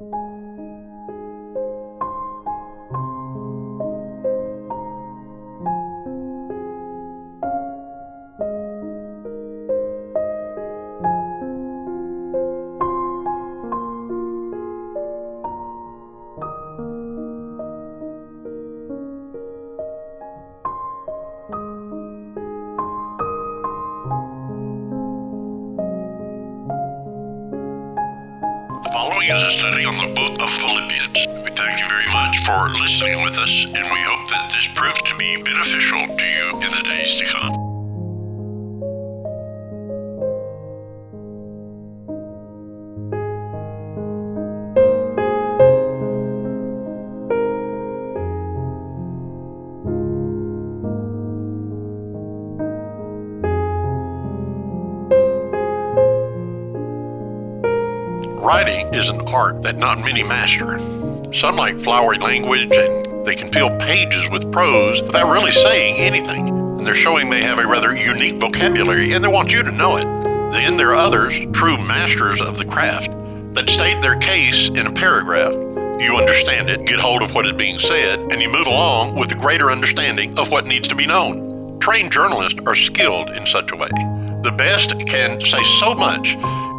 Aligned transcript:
The 0.00 0.69
for 32.50 32.68
listening 32.70 33.22
with 33.22 33.38
us, 33.38 33.64
and 33.64 33.76
we 33.76 34.00
hope 34.02 34.28
that 34.28 34.50
this 34.50 34.66
proves 34.74 35.00
to 35.02 35.16
be 35.16 35.40
beneficial 35.40 36.04
to 36.16 36.24
you 36.24 36.48
in 36.54 36.70
the 36.72 36.82
days 36.82 37.14
to 37.14 37.24
come. 37.24 37.54
Writing 58.42 58.92
is 58.92 59.08
an 59.08 59.20
art 59.28 59.62
that 59.62 59.76
not 59.76 59.98
many 59.98 60.24
master. 60.24 60.99
Some 61.32 61.54
like 61.54 61.78
flowery 61.78 62.18
language 62.18 62.72
and 62.72 63.24
they 63.24 63.36
can 63.36 63.52
fill 63.52 63.70
pages 63.78 64.28
with 64.30 64.50
prose 64.50 65.00
without 65.00 65.30
really 65.30 65.52
saying 65.52 65.96
anything. 65.98 66.48
And 66.48 66.84
they're 66.84 66.96
showing 66.96 67.30
they 67.30 67.42
have 67.42 67.60
a 67.60 67.66
rather 67.66 67.96
unique 67.96 68.40
vocabulary 68.40 69.12
and 69.12 69.22
they 69.22 69.28
want 69.28 69.52
you 69.52 69.62
to 69.62 69.70
know 69.70 69.96
it. 69.96 70.04
Then 70.52 70.76
there 70.76 70.90
are 70.90 70.96
others, 70.96 71.38
true 71.52 71.78
masters 71.78 72.40
of 72.40 72.58
the 72.58 72.64
craft, 72.64 73.12
that 73.54 73.70
state 73.70 74.02
their 74.02 74.18
case 74.18 74.70
in 74.70 74.88
a 74.88 74.92
paragraph. 74.92 75.54
You 76.00 76.16
understand 76.16 76.68
it, 76.68 76.84
get 76.84 76.98
hold 76.98 77.22
of 77.22 77.32
what 77.32 77.46
is 77.46 77.52
being 77.52 77.78
said, 77.78 78.18
and 78.18 78.42
you 78.42 78.50
move 78.50 78.66
along 78.66 79.14
with 79.14 79.30
a 79.30 79.36
greater 79.36 79.70
understanding 79.70 80.36
of 80.36 80.50
what 80.50 80.66
needs 80.66 80.88
to 80.88 80.96
be 80.96 81.06
known. 81.06 81.78
Trained 81.78 82.10
journalists 82.10 82.58
are 82.66 82.74
skilled 82.74 83.30
in 83.30 83.46
such 83.46 83.70
a 83.70 83.76
way. 83.76 83.90
The 84.42 84.54
best 84.58 85.06
can 85.06 85.40
say 85.40 85.62
so 85.78 85.94
much 85.94 86.34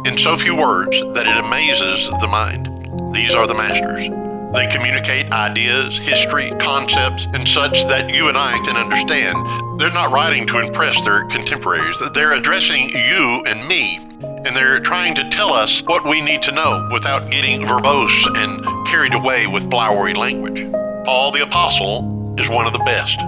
in 0.06 0.18
so 0.18 0.36
few 0.36 0.56
words 0.56 1.00
that 1.14 1.26
it 1.26 1.42
amazes 1.42 2.10
the 2.20 2.28
mind. 2.28 2.66
These 3.14 3.34
are 3.34 3.46
the 3.46 3.54
masters. 3.54 4.21
They 4.54 4.66
communicate 4.66 5.32
ideas, 5.32 5.96
history, 5.96 6.52
concepts, 6.60 7.24
and 7.32 7.48
such 7.48 7.86
that 7.86 8.14
you 8.14 8.28
and 8.28 8.36
I 8.36 8.60
can 8.66 8.76
understand. 8.76 9.80
They're 9.80 9.90
not 9.90 10.12
writing 10.12 10.46
to 10.48 10.58
impress 10.58 11.02
their 11.04 11.24
contemporaries. 11.28 12.02
They're 12.12 12.34
addressing 12.34 12.90
you 12.90 13.42
and 13.46 13.66
me, 13.66 13.96
and 14.22 14.54
they're 14.54 14.78
trying 14.80 15.14
to 15.14 15.28
tell 15.30 15.54
us 15.54 15.82
what 15.84 16.04
we 16.04 16.20
need 16.20 16.42
to 16.42 16.52
know 16.52 16.86
without 16.92 17.30
getting 17.30 17.62
verbose 17.62 18.26
and 18.36 18.86
carried 18.86 19.14
away 19.14 19.46
with 19.46 19.70
flowery 19.70 20.12
language. 20.12 20.70
Paul 21.06 21.32
the 21.32 21.42
Apostle 21.42 22.36
is 22.38 22.50
one 22.50 22.66
of 22.66 22.74
the 22.74 22.78
best. 22.80 23.20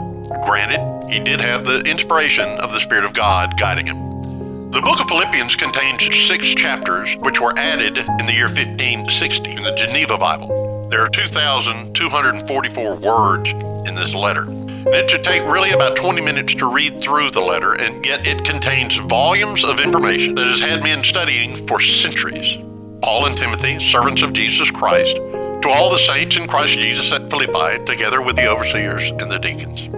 Granted, 0.45 1.11
he 1.11 1.21
did 1.21 1.41
have 1.41 1.65
the 1.65 1.81
inspiration 1.81 2.49
of 2.61 2.75
the 2.75 2.81
Spirit 2.81 3.05
of 3.05 3.15
God 3.15 3.59
guiding 3.59 3.87
him. 3.87 4.71
The 4.73 4.83
book 4.83 5.01
of 5.01 5.09
Philippians 5.09 5.57
contains 5.57 6.05
six 6.27 6.55
chapters 6.55 7.17
which 7.21 7.41
were 7.41 7.57
added 7.57 7.97
in 7.97 8.27
the 8.27 8.33
year 8.35 8.49
1560 8.49 9.53
in 9.53 9.63
the 9.63 9.73
Geneva 9.73 10.19
Bible. 10.19 10.74
There 10.95 11.03
are 11.03 11.09
2,244 11.09 12.95
words 12.95 13.51
in 13.51 13.97
this 13.97 14.15
letter. 14.15 14.45
And 14.45 14.87
it 14.87 15.11
should 15.11 15.25
take 15.25 15.43
really 15.43 15.73
about 15.73 15.97
20 15.97 16.21
minutes 16.21 16.55
to 16.55 16.71
read 16.71 17.03
through 17.03 17.33
the 17.33 17.41
letter, 17.41 17.75
and 17.75 18.07
yet 18.07 18.25
it 18.25 18.45
contains 18.45 18.99
volumes 18.99 19.65
of 19.65 19.81
information 19.81 20.37
that 20.37 20.47
has 20.47 20.61
had 20.61 20.85
men 20.85 21.03
studying 21.03 21.57
for 21.57 21.81
centuries. 21.81 22.59
Paul 23.03 23.27
and 23.27 23.37
Timothy, 23.37 23.81
servants 23.81 24.23
of 24.23 24.33
Jesus 24.33 24.71
Christ, 24.71 25.17
to 25.17 25.69
all 25.69 25.91
the 25.91 25.99
saints 25.99 26.37
in 26.37 26.47
Christ 26.47 26.75
Jesus 26.75 27.11
at 27.11 27.29
Philippi, 27.29 27.85
together 27.85 28.23
with 28.23 28.37
the 28.37 28.47
overseers 28.47 29.11
and 29.11 29.29
the 29.29 29.41
deacons. 29.41 29.93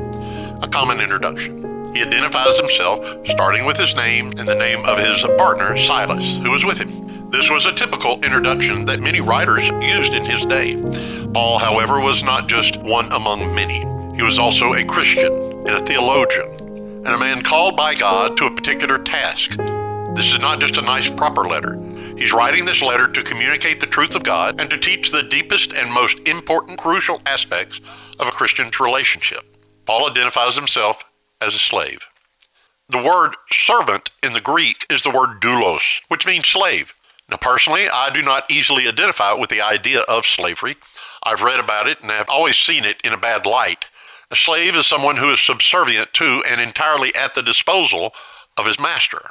A 0.65 0.67
common 0.67 1.03
introduction. 1.03 1.95
He 1.95 2.01
identifies 2.01 2.57
himself, 2.57 3.07
starting 3.27 3.67
with 3.67 3.77
his 3.77 3.95
name 3.97 4.33
and 4.39 4.49
the 4.49 4.55
name 4.55 4.83
of 4.87 4.99
his 4.99 5.21
partner, 5.37 5.77
Silas, 5.77 6.39
who 6.39 6.53
was 6.53 6.65
with 6.65 6.79
him. 6.79 7.06
This 7.37 7.51
was 7.51 7.67
a 7.67 7.73
typical 7.75 8.15
introduction 8.25 8.87
that 8.87 9.01
many 9.01 9.21
writers 9.21 9.69
used 9.69 10.15
in 10.15 10.25
his 10.25 10.47
day. 10.47 10.75
Paul, 11.35 11.59
however, 11.59 12.01
was 12.01 12.23
not 12.23 12.49
just 12.49 12.79
one 12.79 13.13
among 13.13 13.55
many. 13.55 13.81
He 14.17 14.23
was 14.23 14.39
also 14.39 14.73
a 14.73 14.87
Christian 14.87 15.35
and 15.35 15.69
a 15.69 15.81
theologian, 15.81 16.47
and 16.49 17.09
a 17.09 17.19
man 17.19 17.43
called 17.43 17.77
by 17.77 17.95
God 17.95 18.39
to 18.39 18.47
a 18.47 18.55
particular 18.55 18.97
task. 18.97 19.51
This 20.15 20.33
is 20.33 20.41
not 20.41 20.61
just 20.61 20.79
a 20.79 20.83
nice, 20.83 21.11
proper 21.11 21.43
letter. 21.43 21.79
He's 22.17 22.33
writing 22.33 22.65
this 22.65 22.81
letter 22.81 23.07
to 23.07 23.23
communicate 23.23 23.81
the 23.81 23.87
truth 23.87 24.15
of 24.15 24.25
God 24.25 24.59
and 24.59 24.71
to 24.71 24.79
teach 24.79 25.13
the 25.13 25.25
deepest 25.25 25.75
and 25.75 25.93
most 25.93 26.27
important, 26.27 26.79
crucial 26.79 27.21
aspects 27.27 27.83
of 28.19 28.29
a 28.29 28.33
Christian's 28.33 28.81
relationship. 28.81 29.45
Paul 29.85 30.09
identifies 30.09 30.57
himself 30.57 31.05
as 31.43 31.55
a 31.55 31.59
slave. 31.59 32.01
The 32.89 33.03
word 33.03 33.37
servant 33.53 34.11
in 34.23 34.33
the 34.33 34.41
Greek 34.41 34.87
is 34.89 35.03
the 35.03 35.11
word 35.11 35.43
doulos, 35.43 36.01
which 36.09 36.25
means 36.25 36.47
slave. 36.47 36.95
Now, 37.29 37.37
personally, 37.39 37.89
I 37.89 38.11
do 38.11 38.23
not 38.23 38.51
easily 38.51 38.87
identify 38.87 39.33
with 39.33 39.51
the 39.51 39.61
idea 39.61 40.01
of 40.03 40.27
slavery. 40.27 40.77
I've 41.23 41.43
read 41.43 41.59
about 41.59 41.89
it 41.89 42.01
and 42.01 42.13
I've 42.13 42.29
always 42.29 42.57
seen 42.57 42.85
it 42.85 43.01
in 43.03 43.13
a 43.13 43.19
bad 43.19 43.47
light. 43.47 43.87
A 44.31 44.37
slave 44.37 44.77
is 44.77 44.87
someone 44.87 45.17
who 45.17 45.33
is 45.33 45.41
subservient 45.41 46.13
to 46.15 46.43
and 46.49 46.61
entirely 46.61 47.15
at 47.15 47.35
the 47.35 47.43
disposal 47.43 48.15
of 48.57 48.67
his 48.67 48.79
master. 48.79 49.31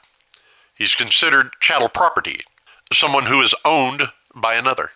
He's 0.74 0.96
considered 0.96 1.54
chattel 1.62 1.90
property, 1.90 2.42
someone 2.92 3.26
who 3.26 3.42
is 3.42 3.56
owned 3.64 4.10
by 4.34 4.56
another. 4.56 4.92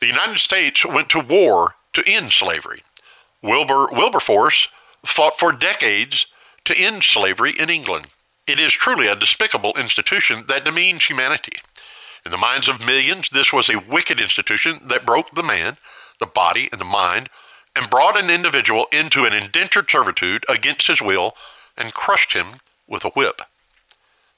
The 0.00 0.06
United 0.06 0.38
States 0.38 0.84
went 0.84 1.08
to 1.10 1.20
war 1.20 1.74
to 1.92 2.02
end 2.06 2.32
slavery. 2.32 2.82
William 3.42 3.88
Wilberforce 3.92 4.68
fought 5.04 5.38
for 5.38 5.52
decades 5.52 6.26
to 6.64 6.76
end 6.76 7.02
slavery 7.02 7.52
in 7.58 7.70
England. 7.70 8.06
It 8.46 8.58
is 8.58 8.72
truly 8.72 9.08
a 9.08 9.16
despicable 9.16 9.74
institution 9.76 10.44
that 10.48 10.64
demeans 10.64 11.04
humanity. 11.04 11.58
In 12.24 12.30
the 12.30 12.38
minds 12.38 12.68
of 12.68 12.86
millions, 12.86 13.30
this 13.30 13.52
was 13.52 13.68
a 13.68 13.80
wicked 13.80 14.20
institution 14.20 14.80
that 14.86 15.06
broke 15.06 15.34
the 15.34 15.42
man, 15.42 15.76
the 16.18 16.26
body, 16.26 16.68
and 16.70 16.80
the 16.80 16.84
mind, 16.84 17.28
and 17.74 17.90
brought 17.90 18.18
an 18.18 18.30
individual 18.30 18.86
into 18.92 19.24
an 19.24 19.32
indentured 19.32 19.90
servitude 19.90 20.44
against 20.48 20.86
his 20.86 21.02
will 21.02 21.34
and 21.76 21.94
crushed 21.94 22.32
him 22.32 22.60
with 22.86 23.04
a 23.04 23.10
whip. 23.10 23.42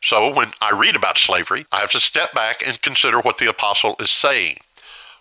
So 0.00 0.32
when 0.32 0.52
I 0.60 0.70
read 0.70 0.96
about 0.96 1.18
slavery, 1.18 1.66
I 1.72 1.80
have 1.80 1.90
to 1.92 2.00
step 2.00 2.32
back 2.32 2.66
and 2.66 2.80
consider 2.80 3.20
what 3.20 3.38
the 3.38 3.48
apostle 3.48 3.96
is 3.98 4.10
saying. 4.10 4.58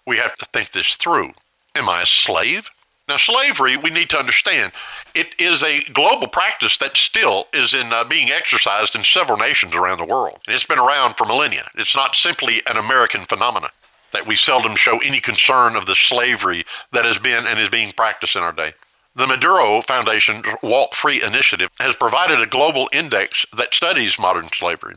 We 0.05 0.17
have 0.17 0.35
to 0.35 0.45
think 0.45 0.71
this 0.71 0.95
through. 0.95 1.33
Am 1.75 1.89
I 1.89 2.01
a 2.01 2.05
slave? 2.05 2.69
Now, 3.07 3.17
slavery, 3.17 3.75
we 3.75 3.89
need 3.89 4.09
to 4.11 4.17
understand, 4.17 4.71
it 5.13 5.35
is 5.37 5.61
a 5.61 5.83
global 5.91 6.27
practice 6.27 6.77
that 6.77 6.95
still 6.95 7.47
is 7.53 7.73
in 7.73 7.91
uh, 7.91 8.05
being 8.05 8.29
exercised 8.29 8.95
in 8.95 9.03
several 9.03 9.37
nations 9.37 9.75
around 9.75 9.97
the 9.97 10.05
world. 10.05 10.39
It's 10.47 10.65
been 10.65 10.79
around 10.79 11.17
for 11.17 11.25
millennia. 11.25 11.67
It's 11.75 11.97
not 11.97 12.15
simply 12.15 12.61
an 12.69 12.77
American 12.77 13.25
phenomenon 13.25 13.71
that 14.13 14.25
we 14.25 14.37
seldom 14.37 14.77
show 14.77 14.99
any 14.99 15.19
concern 15.19 15.75
of 15.75 15.85
the 15.85 15.95
slavery 15.95 16.63
that 16.93 17.03
has 17.03 17.19
been 17.19 17.45
and 17.45 17.59
is 17.59 17.69
being 17.69 17.91
practiced 17.91 18.37
in 18.37 18.41
our 18.41 18.53
day. 18.53 18.73
The 19.15 19.25
Minderoo 19.25 19.83
Foundation's 19.83 20.45
Walk 20.63 20.95
Free 20.95 21.21
initiative 21.21 21.69
has 21.79 21.95
provided 21.97 22.39
a 22.39 22.47
global 22.47 22.89
index 22.93 23.45
that 23.55 23.73
studies 23.73 24.17
modern 24.17 24.47
slavery. 24.47 24.95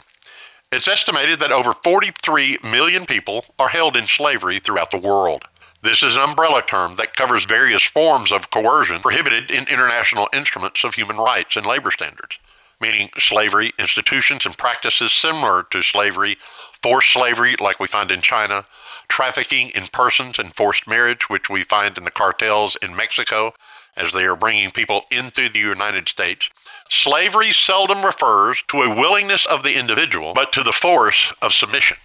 It's 0.71 0.89
estimated 0.89 1.41
that 1.41 1.53
over 1.53 1.73
43 1.73 2.59
million 2.71 3.05
people 3.05 3.45
are 3.59 3.69
held 3.69 3.97
in 3.97 4.07
slavery 4.07 4.59
throughout 4.59 4.91
the 4.91 4.99
world. 4.99 5.45
This 5.87 6.03
is 6.03 6.17
an 6.17 6.23
umbrella 6.23 6.65
term 6.67 6.97
that 6.97 7.15
covers 7.15 7.45
various 7.45 7.85
forms 7.85 8.33
of 8.33 8.51
coercion 8.51 8.99
prohibited 9.01 9.53
in 9.53 9.69
international 9.69 10.29
instruments 10.33 10.83
of 10.83 10.95
human 10.95 11.17
rights 11.17 11.55
and 11.55 11.65
labor 11.65 11.93
standards, 11.93 12.41
meaning 12.81 13.09
slavery, 13.21 13.73
institutions 13.79 14.45
and 14.45 14.59
practices 14.59 15.13
similar 15.13 15.63
to 15.71 15.85
slavery, 15.85 16.39
forced 16.83 17.13
slavery 17.13 17.55
like 17.61 17.79
we 17.79 17.87
find 17.87 18.11
in 18.11 18.21
China, 18.21 18.65
trafficking 19.07 19.71
in 19.77 19.85
persons 19.87 20.41
and 20.41 20.53
forced 20.57 20.89
marriage, 20.89 21.31
which 21.31 21.49
we 21.49 21.63
find 21.63 21.97
in 21.97 22.03
the 22.03 22.11
cartels 22.11 22.77
in 22.83 22.97
Mexico 22.97 23.55
as 23.97 24.13
they 24.13 24.25
are 24.25 24.35
bringing 24.35 24.73
people 24.73 25.03
into 25.13 25.49
the 25.49 25.61
United 25.61 26.09
States. 26.09 26.51
Slavery 26.91 27.53
seldom 27.53 28.05
refers 28.05 28.61
to 28.67 28.83
a 28.83 28.93
willingness 28.93 29.47
of 29.47 29.63
the 29.63 29.79
individual, 29.79 30.35
but 30.35 30.53
to 30.53 30.65
the 30.65 30.73
force 30.73 31.33
of 31.41 31.53
submission. 31.53 31.97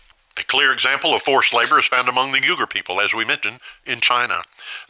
A 0.42 0.44
clear 0.46 0.74
example 0.74 1.14
of 1.14 1.22
forced 1.22 1.54
labor 1.54 1.80
is 1.80 1.86
found 1.86 2.10
among 2.10 2.32
the 2.32 2.42
Uyghur 2.42 2.68
people, 2.68 3.00
as 3.00 3.14
we 3.14 3.24
mentioned, 3.24 3.60
in 3.86 4.00
China. 4.02 4.42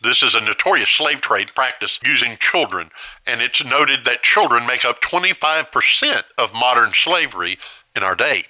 This 0.02 0.24
is 0.24 0.34
a 0.34 0.40
notorious 0.40 0.90
slave 0.90 1.20
trade 1.20 1.54
practice 1.54 2.00
using 2.06 2.38
children, 2.40 2.90
and 3.28 3.42
it's 3.42 3.64
noted 3.64 4.06
that 4.06 4.24
children 4.24 4.66
make 4.66 4.86
up 4.86 5.02
25% 5.02 6.24
of 6.40 6.54
modern 6.54 6.94
slavery 6.94 7.60
in 7.98 8.02
our 8.02 8.16
day. 8.16 8.46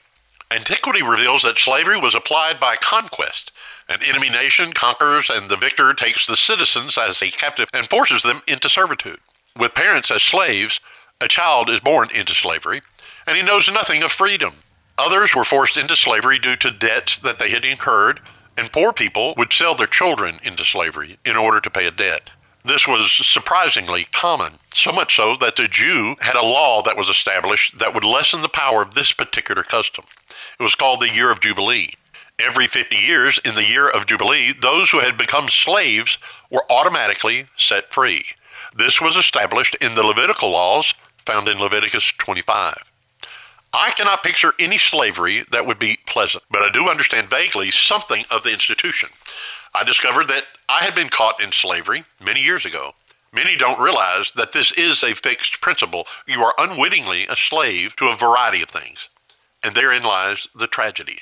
Antiquity 0.52 1.02
reveals 1.02 1.42
that 1.42 1.58
slavery 1.58 2.00
was 2.00 2.14
applied 2.14 2.60
by 2.60 2.76
conquest. 2.76 3.52
An 3.90 4.04
enemy 4.08 4.30
nation 4.30 4.72
conquers, 4.72 5.32
and 5.32 5.50
the 5.50 5.58
victor 5.58 5.96
takes 5.96 6.28
the 6.28 6.38
citizens 6.38 7.00
as 7.00 7.20
a 7.24 7.32
captive 7.32 7.68
and 7.74 7.90
forces 7.90 8.22
them 8.22 8.44
into 8.48 8.70
servitude. 8.70 9.20
With 9.58 9.74
parents 9.74 10.12
as 10.12 10.22
slaves, 10.22 10.80
a 11.20 11.28
child 11.28 11.68
is 11.68 11.80
born 11.80 12.12
into 12.12 12.36
slavery, 12.36 12.84
and 13.26 13.36
he 13.36 13.44
knows 13.44 13.68
nothing 13.68 14.04
of 14.04 14.12
freedom. 14.12 14.54
Others 15.04 15.36
were 15.36 15.44
forced 15.44 15.78
into 15.78 15.96
slavery 15.96 16.38
due 16.38 16.56
to 16.58 16.70
debts 16.70 17.18
that 17.18 17.40
they 17.40 17.50
had 17.50 17.66
incurred, 17.66 18.20
and 18.56 18.72
poor 18.72 18.94
people 18.94 19.34
would 19.36 19.52
sell 19.52 19.74
their 19.74 19.88
children 19.88 20.40
into 20.44 20.64
slavery 20.64 21.18
in 21.26 21.36
order 21.36 21.60
to 21.60 21.72
pay 21.72 21.88
a 21.88 21.92
debt. 21.92 22.30
This 22.64 22.88
was 22.88 23.12
surprisingly 23.12 24.06
common, 24.12 24.60
so 24.76 24.92
much 24.92 25.16
so 25.16 25.36
that 25.38 25.56
the 25.56 25.68
Jew 25.68 26.18
had 26.20 26.36
a 26.36 26.46
law 26.46 26.84
that 26.84 26.98
was 26.98 27.10
established 27.10 27.80
that 27.80 27.96
would 27.96 28.04
lessen 28.04 28.44
the 28.44 28.48
power 28.50 28.84
of 28.84 28.94
this 28.94 29.12
particular 29.12 29.64
custom. 29.64 30.06
It 30.60 30.62
was 30.62 30.76
called 30.76 31.02
the 31.02 31.10
Year 31.10 31.32
of 31.32 31.40
Jubilee. 31.40 31.96
Every 32.38 32.68
50 32.68 32.96
years, 32.96 33.40
in 33.44 33.56
the 33.56 33.66
Year 33.66 33.90
of 33.90 34.06
Jubilee, 34.06 34.54
those 34.54 34.92
who 34.92 35.00
had 35.00 35.18
become 35.18 35.50
slaves 35.50 36.20
were 36.52 36.66
automatically 36.70 37.48
set 37.58 37.92
free. 37.92 38.24
This 38.76 39.02
was 39.02 39.16
established 39.16 39.76
in 39.82 39.96
the 39.96 40.04
Levitical 40.04 40.52
laws 40.52 40.94
found 41.26 41.48
in 41.48 41.58
Leviticus 41.58 42.14
25. 42.20 42.91
I 43.74 43.92
cannot 43.92 44.24
picture 44.24 44.54
any 44.60 44.78
slavery 44.78 45.46
that 45.52 45.66
would 45.66 45.80
be 45.80 46.00
pleasant, 46.06 46.44
but 46.52 46.62
I 46.62 46.70
do 46.70 46.90
understand 46.90 47.30
vaguely 47.30 47.72
something 47.72 48.26
of 48.30 48.44
the 48.44 48.52
institution. 48.52 49.10
I 49.74 49.86
discovered 49.86 50.28
that 50.28 50.44
I 50.68 50.84
had 50.84 50.94
been 50.94 51.08
caught 51.08 51.42
in 51.42 51.54
slavery 51.54 52.04
many 52.20 52.42
years 52.42 52.66
ago. 52.66 52.94
Many 53.32 53.56
don't 53.56 53.80
realize 53.80 54.34
that 54.34 54.52
this 54.52 54.74
is 54.74 55.04
a 55.04 55.16
fixed 55.16 55.62
principle. 55.62 56.06
You 56.28 56.42
are 56.42 56.54
unwittingly 56.58 57.28
a 57.28 57.38
slave 57.38 57.96
to 57.96 58.10
a 58.10 58.18
variety 58.18 58.62
of 58.62 58.70
things. 58.70 59.08
And 59.64 59.74
therein 59.74 60.04
lies 60.04 60.50
the 60.54 60.68
tragedy. 60.68 61.20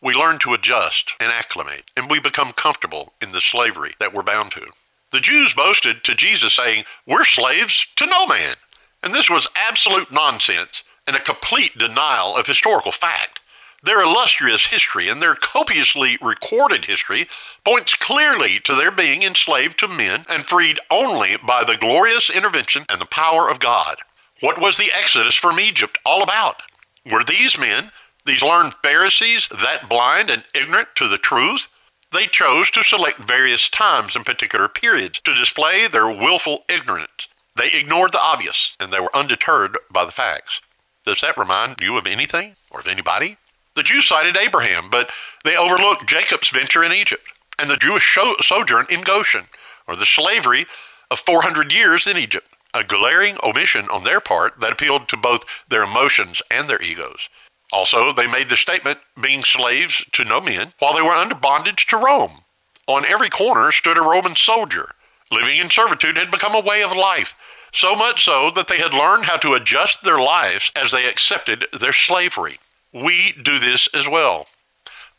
We 0.00 0.14
learn 0.14 0.40
to 0.40 0.54
adjust 0.54 1.12
and 1.20 1.30
acclimate, 1.30 1.92
and 1.96 2.10
we 2.10 2.18
become 2.18 2.50
comfortable 2.50 3.12
in 3.22 3.30
the 3.30 3.40
slavery 3.40 3.94
that 4.00 4.12
we're 4.12 4.24
bound 4.24 4.50
to. 4.52 4.66
The 5.12 5.20
Jews 5.20 5.54
boasted 5.54 6.02
to 6.02 6.16
Jesus, 6.16 6.54
saying, 6.54 6.84
We're 7.06 7.24
slaves 7.24 7.86
to 7.94 8.06
no 8.06 8.26
man. 8.26 8.56
And 9.04 9.14
this 9.14 9.30
was 9.30 9.46
absolute 9.54 10.10
nonsense 10.10 10.82
and 11.06 11.16
a 11.16 11.20
complete 11.20 11.76
denial 11.78 12.36
of 12.36 12.46
historical 12.46 12.92
fact. 12.92 13.40
Their 13.84 14.00
illustrious 14.00 14.66
history 14.66 15.08
and 15.08 15.20
their 15.20 15.34
copiously 15.34 16.16
recorded 16.22 16.84
history 16.84 17.26
points 17.64 17.94
clearly 17.94 18.60
to 18.60 18.76
their 18.76 18.92
being 18.92 19.24
enslaved 19.24 19.78
to 19.80 19.88
men 19.88 20.24
and 20.28 20.46
freed 20.46 20.78
only 20.88 21.36
by 21.36 21.64
the 21.64 21.76
glorious 21.76 22.30
intervention 22.30 22.84
and 22.88 23.00
the 23.00 23.06
power 23.06 23.50
of 23.50 23.58
God. 23.58 23.96
What 24.40 24.60
was 24.60 24.76
the 24.76 24.92
Exodus 24.96 25.34
from 25.34 25.58
Egypt 25.58 25.98
all 26.06 26.22
about? 26.22 26.62
Were 27.10 27.24
these 27.24 27.58
men, 27.58 27.90
these 28.24 28.42
learned 28.42 28.74
Pharisees, 28.84 29.48
that 29.48 29.88
blind 29.88 30.30
and 30.30 30.44
ignorant 30.54 30.88
to 30.96 31.08
the 31.08 31.18
truth? 31.18 31.68
They 32.12 32.26
chose 32.26 32.70
to 32.72 32.84
select 32.84 33.24
various 33.24 33.68
times 33.68 34.14
and 34.14 34.24
particular 34.24 34.68
periods 34.68 35.18
to 35.24 35.34
display 35.34 35.88
their 35.88 36.08
willful 36.08 36.64
ignorance. 36.68 37.26
They 37.56 37.70
ignored 37.72 38.12
the 38.12 38.20
obvious 38.20 38.76
and 38.78 38.92
they 38.92 39.00
were 39.00 39.14
undeterred 39.16 39.76
by 39.90 40.04
the 40.04 40.12
facts. 40.12 40.60
Does 41.04 41.20
that 41.20 41.36
remind 41.36 41.80
you 41.80 41.96
of 41.96 42.06
anything 42.06 42.56
or 42.70 42.80
of 42.80 42.86
anybody? 42.86 43.36
The 43.74 43.82
Jews 43.82 44.06
cited 44.06 44.36
Abraham, 44.36 44.88
but 44.90 45.10
they 45.44 45.56
overlooked 45.56 46.08
Jacob's 46.08 46.50
venture 46.50 46.84
in 46.84 46.92
Egypt 46.92 47.26
and 47.58 47.68
the 47.68 47.76
Jewish 47.76 48.18
sojourn 48.40 48.86
in 48.88 49.02
Goshen, 49.02 49.44
or 49.86 49.96
the 49.96 50.06
slavery 50.06 50.66
of 51.10 51.18
400 51.18 51.72
years 51.72 52.06
in 52.06 52.16
Egypt, 52.16 52.48
a 52.74 52.84
glaring 52.84 53.36
omission 53.42 53.88
on 53.90 54.04
their 54.04 54.20
part 54.20 54.60
that 54.60 54.72
appealed 54.72 55.08
to 55.08 55.16
both 55.16 55.64
their 55.68 55.82
emotions 55.82 56.40
and 56.50 56.68
their 56.68 56.82
egos. 56.82 57.28
Also, 57.72 58.12
they 58.12 58.26
made 58.26 58.48
the 58.48 58.56
statement 58.56 58.98
being 59.20 59.42
slaves 59.42 60.04
to 60.12 60.24
no 60.24 60.40
men 60.40 60.72
while 60.78 60.94
they 60.94 61.02
were 61.02 61.10
under 61.10 61.34
bondage 61.34 61.86
to 61.86 61.96
Rome. 61.96 62.44
On 62.86 63.04
every 63.04 63.28
corner 63.28 63.72
stood 63.72 63.96
a 63.96 64.02
Roman 64.02 64.36
soldier. 64.36 64.92
Living 65.30 65.58
in 65.58 65.70
servitude 65.70 66.16
had 66.16 66.30
become 66.30 66.54
a 66.54 66.60
way 66.60 66.82
of 66.82 66.94
life, 66.94 67.34
so 67.72 67.96
much 67.96 68.24
so 68.24 68.50
that 68.54 68.68
they 68.68 68.78
had 68.78 68.94
learned 68.94 69.24
how 69.24 69.36
to 69.38 69.54
adjust 69.54 70.02
their 70.02 70.18
lives 70.18 70.70
as 70.76 70.92
they 70.92 71.06
accepted 71.06 71.66
their 71.78 71.92
slavery. 71.92 72.58
We 72.92 73.32
do 73.42 73.58
this 73.58 73.88
as 73.94 74.06
well. 74.06 74.46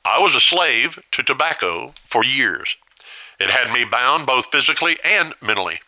I 0.06 0.20
was 0.20 0.36
a 0.36 0.40
slave 0.40 1.00
to 1.12 1.24
tobacco 1.24 1.94
for 2.06 2.24
years. 2.24 2.76
It 3.40 3.50
had 3.50 3.74
me 3.74 3.86
bound 3.86 4.26
both 4.26 4.52
physically 4.52 4.98
and 5.04 5.34
mentally. 5.42 5.80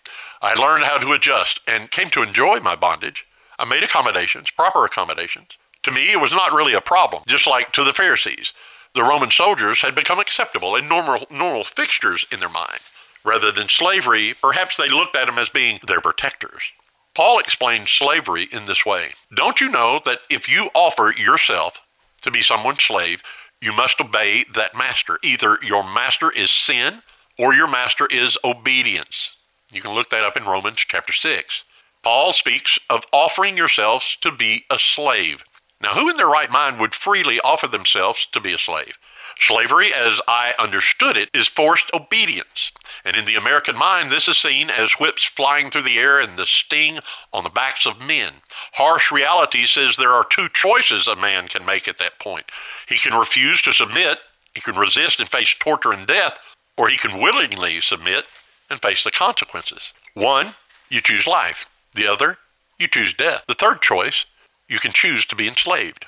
I 0.41 0.53
learned 0.55 0.85
how 0.85 0.97
to 0.97 1.11
adjust 1.13 1.59
and 1.67 1.91
came 1.91 2.09
to 2.09 2.23
enjoy 2.23 2.59
my 2.59 2.75
bondage. 2.75 3.25
I 3.59 3.65
made 3.65 3.83
accommodations, 3.83 4.51
proper 4.51 4.85
accommodations. 4.85 5.57
To 5.83 5.91
me, 5.91 6.11
it 6.11 6.19
was 6.19 6.31
not 6.31 6.51
really 6.51 6.73
a 6.73 6.81
problem, 6.81 7.23
just 7.27 7.47
like 7.47 7.71
to 7.73 7.83
the 7.83 7.93
Pharisees. 7.93 8.53
The 8.95 9.03
Roman 9.03 9.29
soldiers 9.31 9.81
had 9.81 9.93
become 9.93 10.19
acceptable 10.19 10.75
and 10.75 10.89
normal, 10.89 11.25
normal 11.29 11.63
fixtures 11.63 12.25
in 12.31 12.39
their 12.39 12.49
mind. 12.49 12.79
Rather 13.25 13.51
than 13.51 13.67
slavery, 13.67 14.35
perhaps 14.39 14.77
they 14.77 14.87
looked 14.87 15.15
at 15.15 15.25
them 15.25 15.39
as 15.39 15.49
being 15.49 15.79
their 15.87 15.99
protectors. 15.99 16.71
Paul 17.15 17.39
explains 17.39 17.89
slavery 17.89 18.47
in 18.51 18.65
this 18.65 18.85
way 18.85 19.13
Don't 19.33 19.59
you 19.59 19.69
know 19.69 19.99
that 20.05 20.19
if 20.29 20.47
you 20.47 20.69
offer 20.75 21.13
yourself 21.17 21.81
to 22.21 22.29
be 22.29 22.41
someone's 22.41 22.83
slave, 22.83 23.23
you 23.61 23.73
must 23.73 23.99
obey 23.99 24.45
that 24.53 24.77
master? 24.77 25.17
Either 25.23 25.57
your 25.63 25.83
master 25.83 26.31
is 26.31 26.51
sin 26.51 27.01
or 27.39 27.53
your 27.53 27.67
master 27.67 28.07
is 28.11 28.37
obedience. 28.43 29.35
You 29.71 29.81
can 29.81 29.95
look 29.95 30.09
that 30.11 30.23
up 30.23 30.37
in 30.37 30.45
Romans 30.45 30.77
chapter 30.77 31.13
6. 31.13 31.63
Paul 32.03 32.33
speaks 32.33 32.77
of 32.89 33.05
offering 33.11 33.57
yourselves 33.57 34.15
to 34.21 34.31
be 34.31 34.65
a 34.69 34.77
slave. 34.77 35.43
Now, 35.81 35.93
who 35.93 36.09
in 36.09 36.17
their 36.17 36.27
right 36.27 36.51
mind 36.51 36.79
would 36.79 36.93
freely 36.93 37.39
offer 37.43 37.67
themselves 37.67 38.27
to 38.31 38.39
be 38.39 38.53
a 38.53 38.59
slave? 38.59 38.97
Slavery, 39.39 39.93
as 39.93 40.21
I 40.27 40.53
understood 40.57 41.17
it, 41.17 41.29
is 41.33 41.47
forced 41.47 41.91
obedience. 41.93 42.71
And 43.03 43.15
in 43.15 43.25
the 43.25 43.35
American 43.35 43.77
mind, 43.77 44.11
this 44.11 44.27
is 44.27 44.37
seen 44.37 44.69
as 44.69 44.93
whips 44.93 45.23
flying 45.23 45.69
through 45.69 45.83
the 45.83 45.99
air 45.99 46.19
and 46.19 46.37
the 46.37 46.45
sting 46.45 46.99
on 47.33 47.43
the 47.43 47.49
backs 47.49 47.85
of 47.85 48.05
men. 48.05 48.33
Harsh 48.73 49.11
reality 49.11 49.65
says 49.65 49.97
there 49.97 50.11
are 50.11 50.25
two 50.29 50.47
choices 50.53 51.07
a 51.07 51.15
man 51.15 51.47
can 51.47 51.65
make 51.65 51.87
at 51.87 51.97
that 51.97 52.19
point. 52.19 52.45
He 52.87 52.97
can 52.97 53.17
refuse 53.17 53.61
to 53.63 53.73
submit, 53.73 54.19
he 54.53 54.61
can 54.61 54.75
resist 54.75 55.19
and 55.19 55.27
face 55.27 55.53
torture 55.53 55.91
and 55.91 56.07
death, 56.07 56.55
or 56.77 56.87
he 56.87 56.97
can 56.97 57.19
willingly 57.19 57.81
submit 57.81 58.25
and 58.69 58.81
face 58.81 59.03
the 59.03 59.11
consequences. 59.11 59.93
One, 60.13 60.53
you 60.89 61.01
choose 61.01 61.27
life. 61.27 61.67
The 61.93 62.07
other, 62.07 62.37
you 62.79 62.87
choose 62.87 63.13
death. 63.13 63.43
The 63.47 63.53
third 63.53 63.81
choice, 63.81 64.25
you 64.67 64.79
can 64.79 64.91
choose 64.91 65.25
to 65.27 65.35
be 65.35 65.47
enslaved. 65.47 66.05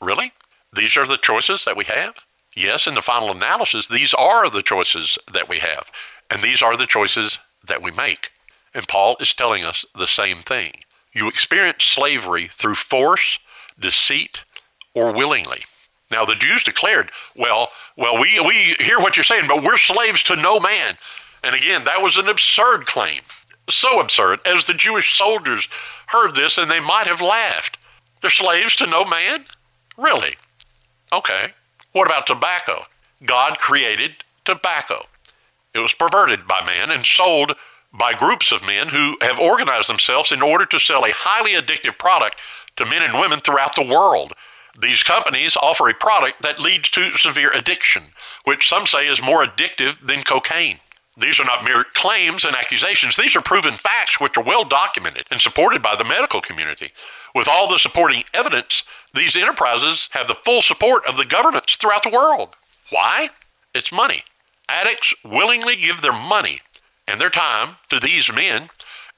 Really? 0.00 0.32
These 0.74 0.96
are 0.96 1.06
the 1.06 1.16
choices 1.16 1.64
that 1.64 1.76
we 1.76 1.84
have? 1.84 2.14
Yes, 2.56 2.86
in 2.86 2.94
the 2.94 3.02
final 3.02 3.30
analysis, 3.30 3.86
these 3.86 4.12
are 4.14 4.50
the 4.50 4.62
choices 4.62 5.18
that 5.32 5.48
we 5.48 5.58
have, 5.58 5.90
and 6.30 6.42
these 6.42 6.62
are 6.62 6.76
the 6.76 6.86
choices 6.86 7.38
that 7.66 7.82
we 7.82 7.90
make. 7.92 8.30
And 8.74 8.86
Paul 8.88 9.16
is 9.20 9.34
telling 9.34 9.64
us 9.64 9.84
the 9.94 10.06
same 10.06 10.38
thing. 10.38 10.72
You 11.12 11.28
experience 11.28 11.84
slavery 11.84 12.46
through 12.48 12.74
force, 12.74 13.38
deceit, 13.78 14.44
or 14.94 15.12
willingly. 15.12 15.62
Now 16.10 16.24
the 16.24 16.34
Jews 16.34 16.62
declared, 16.62 17.10
well, 17.36 17.68
well, 17.96 18.20
we, 18.20 18.40
we 18.40 18.76
hear 18.84 18.98
what 18.98 19.16
you're 19.16 19.24
saying, 19.24 19.44
but 19.48 19.62
we're 19.62 19.76
slaves 19.76 20.22
to 20.24 20.36
no 20.36 20.58
man. 20.58 20.96
And 21.42 21.54
again, 21.54 21.84
that 21.84 22.02
was 22.02 22.16
an 22.16 22.28
absurd 22.28 22.86
claim. 22.86 23.22
So 23.68 24.00
absurd, 24.00 24.40
as 24.44 24.64
the 24.64 24.74
Jewish 24.74 25.16
soldiers 25.16 25.68
heard 26.08 26.34
this 26.34 26.58
and 26.58 26.70
they 26.70 26.80
might 26.80 27.06
have 27.06 27.20
laughed. 27.20 27.78
They're 28.20 28.30
slaves 28.30 28.74
to 28.76 28.86
no 28.86 29.04
man? 29.04 29.44
Really? 29.96 30.34
Okay. 31.12 31.52
What 31.92 32.06
about 32.06 32.26
tobacco? 32.26 32.86
God 33.24 33.58
created 33.58 34.24
tobacco. 34.44 35.06
It 35.74 35.80
was 35.80 35.92
perverted 35.92 36.46
by 36.46 36.64
man 36.64 36.90
and 36.90 37.04
sold 37.04 37.56
by 37.92 38.14
groups 38.14 38.52
of 38.52 38.66
men 38.66 38.88
who 38.88 39.16
have 39.20 39.40
organized 39.40 39.88
themselves 39.88 40.30
in 40.30 40.42
order 40.42 40.64
to 40.66 40.78
sell 40.78 41.04
a 41.04 41.12
highly 41.12 41.60
addictive 41.60 41.98
product 41.98 42.36
to 42.76 42.86
men 42.86 43.02
and 43.02 43.14
women 43.14 43.40
throughout 43.40 43.74
the 43.74 43.84
world. 43.84 44.32
These 44.80 45.02
companies 45.02 45.56
offer 45.56 45.88
a 45.88 45.94
product 45.94 46.42
that 46.42 46.60
leads 46.60 46.88
to 46.90 47.16
severe 47.16 47.50
addiction, 47.52 48.04
which 48.44 48.68
some 48.68 48.86
say 48.86 49.08
is 49.08 49.22
more 49.22 49.44
addictive 49.44 49.98
than 50.06 50.22
cocaine. 50.22 50.78
These 51.16 51.40
are 51.40 51.44
not 51.44 51.64
mere 51.64 51.84
claims 51.94 52.44
and 52.44 52.54
accusations. 52.54 53.16
These 53.16 53.36
are 53.36 53.42
proven 53.42 53.74
facts 53.74 54.20
which 54.20 54.38
are 54.38 54.44
well 54.44 54.64
documented 54.64 55.26
and 55.30 55.40
supported 55.40 55.82
by 55.82 55.96
the 55.96 56.04
medical 56.04 56.40
community. 56.40 56.92
With 57.34 57.48
all 57.48 57.68
the 57.68 57.78
supporting 57.78 58.24
evidence, 58.32 58.84
these 59.14 59.36
enterprises 59.36 60.08
have 60.12 60.28
the 60.28 60.38
full 60.44 60.62
support 60.62 61.02
of 61.08 61.16
the 61.16 61.24
governments 61.24 61.76
throughout 61.76 62.02
the 62.02 62.10
world. 62.10 62.50
Why? 62.90 63.30
It's 63.74 63.92
money. 63.92 64.22
Addicts 64.68 65.14
willingly 65.24 65.76
give 65.76 66.02
their 66.02 66.12
money 66.12 66.60
and 67.08 67.20
their 67.20 67.30
time 67.30 67.76
to 67.88 67.98
these 67.98 68.32
men 68.32 68.68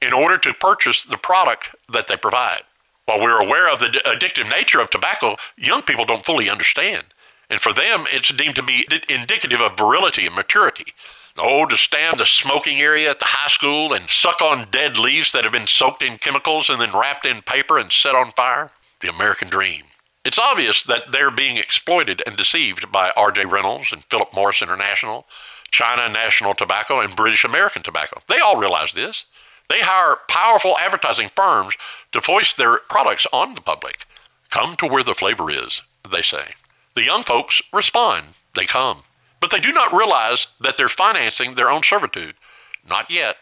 in 0.01 0.13
order 0.13 0.37
to 0.39 0.53
purchase 0.53 1.03
the 1.03 1.17
product 1.17 1.75
that 1.91 2.07
they 2.07 2.17
provide. 2.17 2.63
While 3.05 3.21
we're 3.21 3.41
aware 3.41 3.71
of 3.71 3.79
the 3.79 4.01
addictive 4.05 4.49
nature 4.49 4.79
of 4.79 4.89
tobacco, 4.89 5.35
young 5.57 5.81
people 5.81 6.05
don't 6.05 6.25
fully 6.25 6.49
understand. 6.49 7.03
And 7.49 7.59
for 7.59 7.73
them, 7.73 8.05
it's 8.11 8.29
deemed 8.29 8.55
to 8.55 8.63
be 8.63 8.87
indicative 9.09 9.61
of 9.61 9.77
virility 9.77 10.25
and 10.25 10.35
maturity. 10.35 10.93
Oh, 11.37 11.65
to 11.65 11.75
stand 11.75 12.17
the 12.17 12.25
smoking 12.25 12.79
area 12.79 13.09
at 13.09 13.19
the 13.19 13.25
high 13.27 13.49
school 13.49 13.93
and 13.93 14.09
suck 14.09 14.41
on 14.41 14.67
dead 14.71 14.97
leaves 14.97 15.31
that 15.31 15.43
have 15.43 15.53
been 15.53 15.67
soaked 15.67 16.03
in 16.03 16.17
chemicals 16.17 16.69
and 16.69 16.79
then 16.79 16.91
wrapped 16.93 17.25
in 17.25 17.41
paper 17.41 17.77
and 17.77 17.91
set 17.91 18.15
on 18.15 18.31
fire? 18.31 18.71
The 19.03 19.09
American 19.09 19.49
dream. 19.49 19.83
It's 20.23 20.39
obvious 20.39 20.81
that 20.83 21.11
they're 21.11 21.29
being 21.29 21.57
exploited 21.57 22.23
and 22.25 22.37
deceived 22.37 22.89
by 22.89 23.11
R.J. 23.17 23.43
Reynolds 23.43 23.91
and 23.91 24.05
Philip 24.05 24.33
Morris 24.33 24.61
International, 24.61 25.25
China 25.71 26.07
National 26.07 26.53
Tobacco, 26.53 27.01
and 27.01 27.13
British 27.13 27.43
American 27.43 27.83
Tobacco. 27.83 28.21
They 28.29 28.39
all 28.39 28.57
realize 28.57 28.93
this. 28.93 29.25
They 29.67 29.81
hire 29.81 30.15
powerful 30.29 30.77
advertising 30.79 31.27
firms 31.35 31.75
to 32.13 32.21
foist 32.21 32.55
their 32.55 32.79
products 32.89 33.27
on 33.33 33.55
the 33.55 33.61
public. 33.61 34.05
Come 34.49 34.77
to 34.77 34.87
where 34.87 35.03
the 35.03 35.13
flavor 35.13 35.51
is, 35.51 35.81
they 36.09 36.21
say. 36.21 36.53
The 36.93 37.03
young 37.03 37.23
folks 37.23 37.61
respond. 37.73 38.27
They 38.55 38.63
come. 38.63 39.01
But 39.41 39.51
they 39.51 39.59
do 39.59 39.73
not 39.73 39.91
realize 39.91 40.47
that 40.61 40.77
they're 40.77 40.87
financing 40.87 41.55
their 41.55 41.69
own 41.69 41.83
servitude. 41.83 42.35
Not 42.89 43.11
yet. 43.11 43.35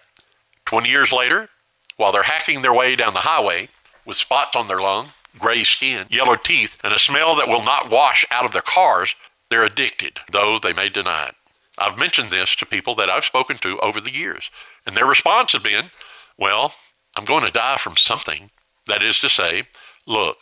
Twenty 0.65 0.89
years 0.89 1.11
later, 1.11 1.49
while 1.97 2.11
they're 2.11 2.23
hacking 2.23 2.63
their 2.63 2.73
way 2.73 2.95
down 2.95 3.13
the 3.13 3.19
highway 3.19 3.69
with 4.07 4.17
spots 4.17 4.55
on 4.55 4.67
their 4.67 4.79
lung, 4.79 5.09
gray 5.39 5.63
skin, 5.63 6.07
yellow 6.09 6.35
teeth, 6.35 6.77
and 6.83 6.93
a 6.93 6.99
smell 6.99 7.35
that 7.35 7.47
will 7.47 7.63
not 7.63 7.89
wash 7.89 8.25
out 8.31 8.45
of 8.45 8.51
their 8.51 8.61
cars, 8.61 9.15
they're 9.49 9.65
addicted, 9.65 10.19
though 10.31 10.59
they 10.59 10.73
may 10.73 10.89
deny 10.89 11.27
it. 11.27 11.35
I've 11.77 11.97
mentioned 11.97 12.29
this 12.29 12.55
to 12.57 12.65
people 12.65 12.95
that 12.95 13.09
I've 13.09 13.25
spoken 13.25 13.57
to 13.57 13.79
over 13.79 14.01
the 14.01 14.13
years, 14.13 14.49
and 14.85 14.95
their 14.95 15.05
response 15.05 15.53
has 15.53 15.61
been, 15.61 15.89
Well, 16.37 16.73
I'm 17.15 17.25
going 17.25 17.45
to 17.45 17.51
die 17.51 17.77
from 17.77 17.97
something. 17.97 18.49
That 18.87 19.03
is 19.03 19.19
to 19.19 19.29
say, 19.29 19.63
look, 20.07 20.37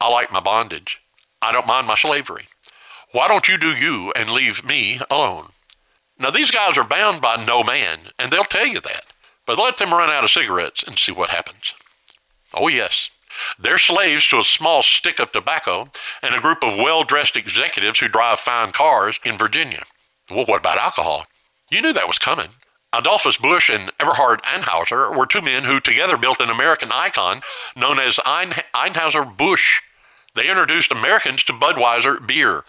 I 0.00 0.10
like 0.10 0.32
my 0.32 0.40
bondage. 0.40 1.00
I 1.42 1.52
don't 1.52 1.66
mind 1.66 1.86
my 1.86 1.96
slavery. 1.96 2.46
Why 3.12 3.28
don't 3.28 3.48
you 3.48 3.58
do 3.58 3.74
you 3.76 4.12
and 4.16 4.30
leave 4.30 4.64
me 4.64 5.00
alone? 5.10 5.50
Now, 6.18 6.30
these 6.30 6.50
guys 6.50 6.78
are 6.78 6.84
bound 6.84 7.20
by 7.20 7.44
no 7.44 7.62
man, 7.64 7.98
and 8.18 8.30
they'll 8.30 8.44
tell 8.44 8.66
you 8.66 8.80
that. 8.80 9.06
But 9.46 9.58
let 9.58 9.76
them 9.76 9.92
run 9.92 10.10
out 10.10 10.24
of 10.24 10.30
cigarettes 10.30 10.82
and 10.82 10.96
see 10.96 11.12
what 11.12 11.30
happens. 11.30 11.74
Oh, 12.54 12.68
yes, 12.68 13.10
they're 13.58 13.78
slaves 13.78 14.26
to 14.28 14.38
a 14.38 14.44
small 14.44 14.82
stick 14.82 15.18
of 15.18 15.32
tobacco 15.32 15.90
and 16.22 16.34
a 16.34 16.40
group 16.40 16.62
of 16.62 16.78
well 16.78 17.04
dressed 17.04 17.36
executives 17.36 17.98
who 17.98 18.08
drive 18.08 18.40
fine 18.40 18.72
cars 18.72 19.18
in 19.24 19.38
Virginia. 19.38 19.82
Well, 20.30 20.46
what 20.46 20.60
about 20.60 20.78
alcohol? 20.78 21.26
You 21.70 21.82
knew 21.82 21.92
that 21.92 22.08
was 22.08 22.18
coming. 22.18 22.48
Adolphus 22.96 23.38
Busch 23.38 23.70
and 23.70 23.90
Eberhard 23.98 24.42
Anheuser 24.44 25.16
were 25.16 25.26
two 25.26 25.42
men 25.42 25.64
who 25.64 25.80
together 25.80 26.16
built 26.16 26.40
an 26.40 26.50
American 26.50 26.90
icon 26.92 27.40
known 27.76 27.98
as 27.98 28.20
Ein- 28.24 28.52
Anheuser-Busch. 28.74 29.80
They 30.34 30.48
introduced 30.48 30.92
Americans 30.92 31.42
to 31.44 31.52
Budweiser 31.52 32.24
beer. 32.24 32.64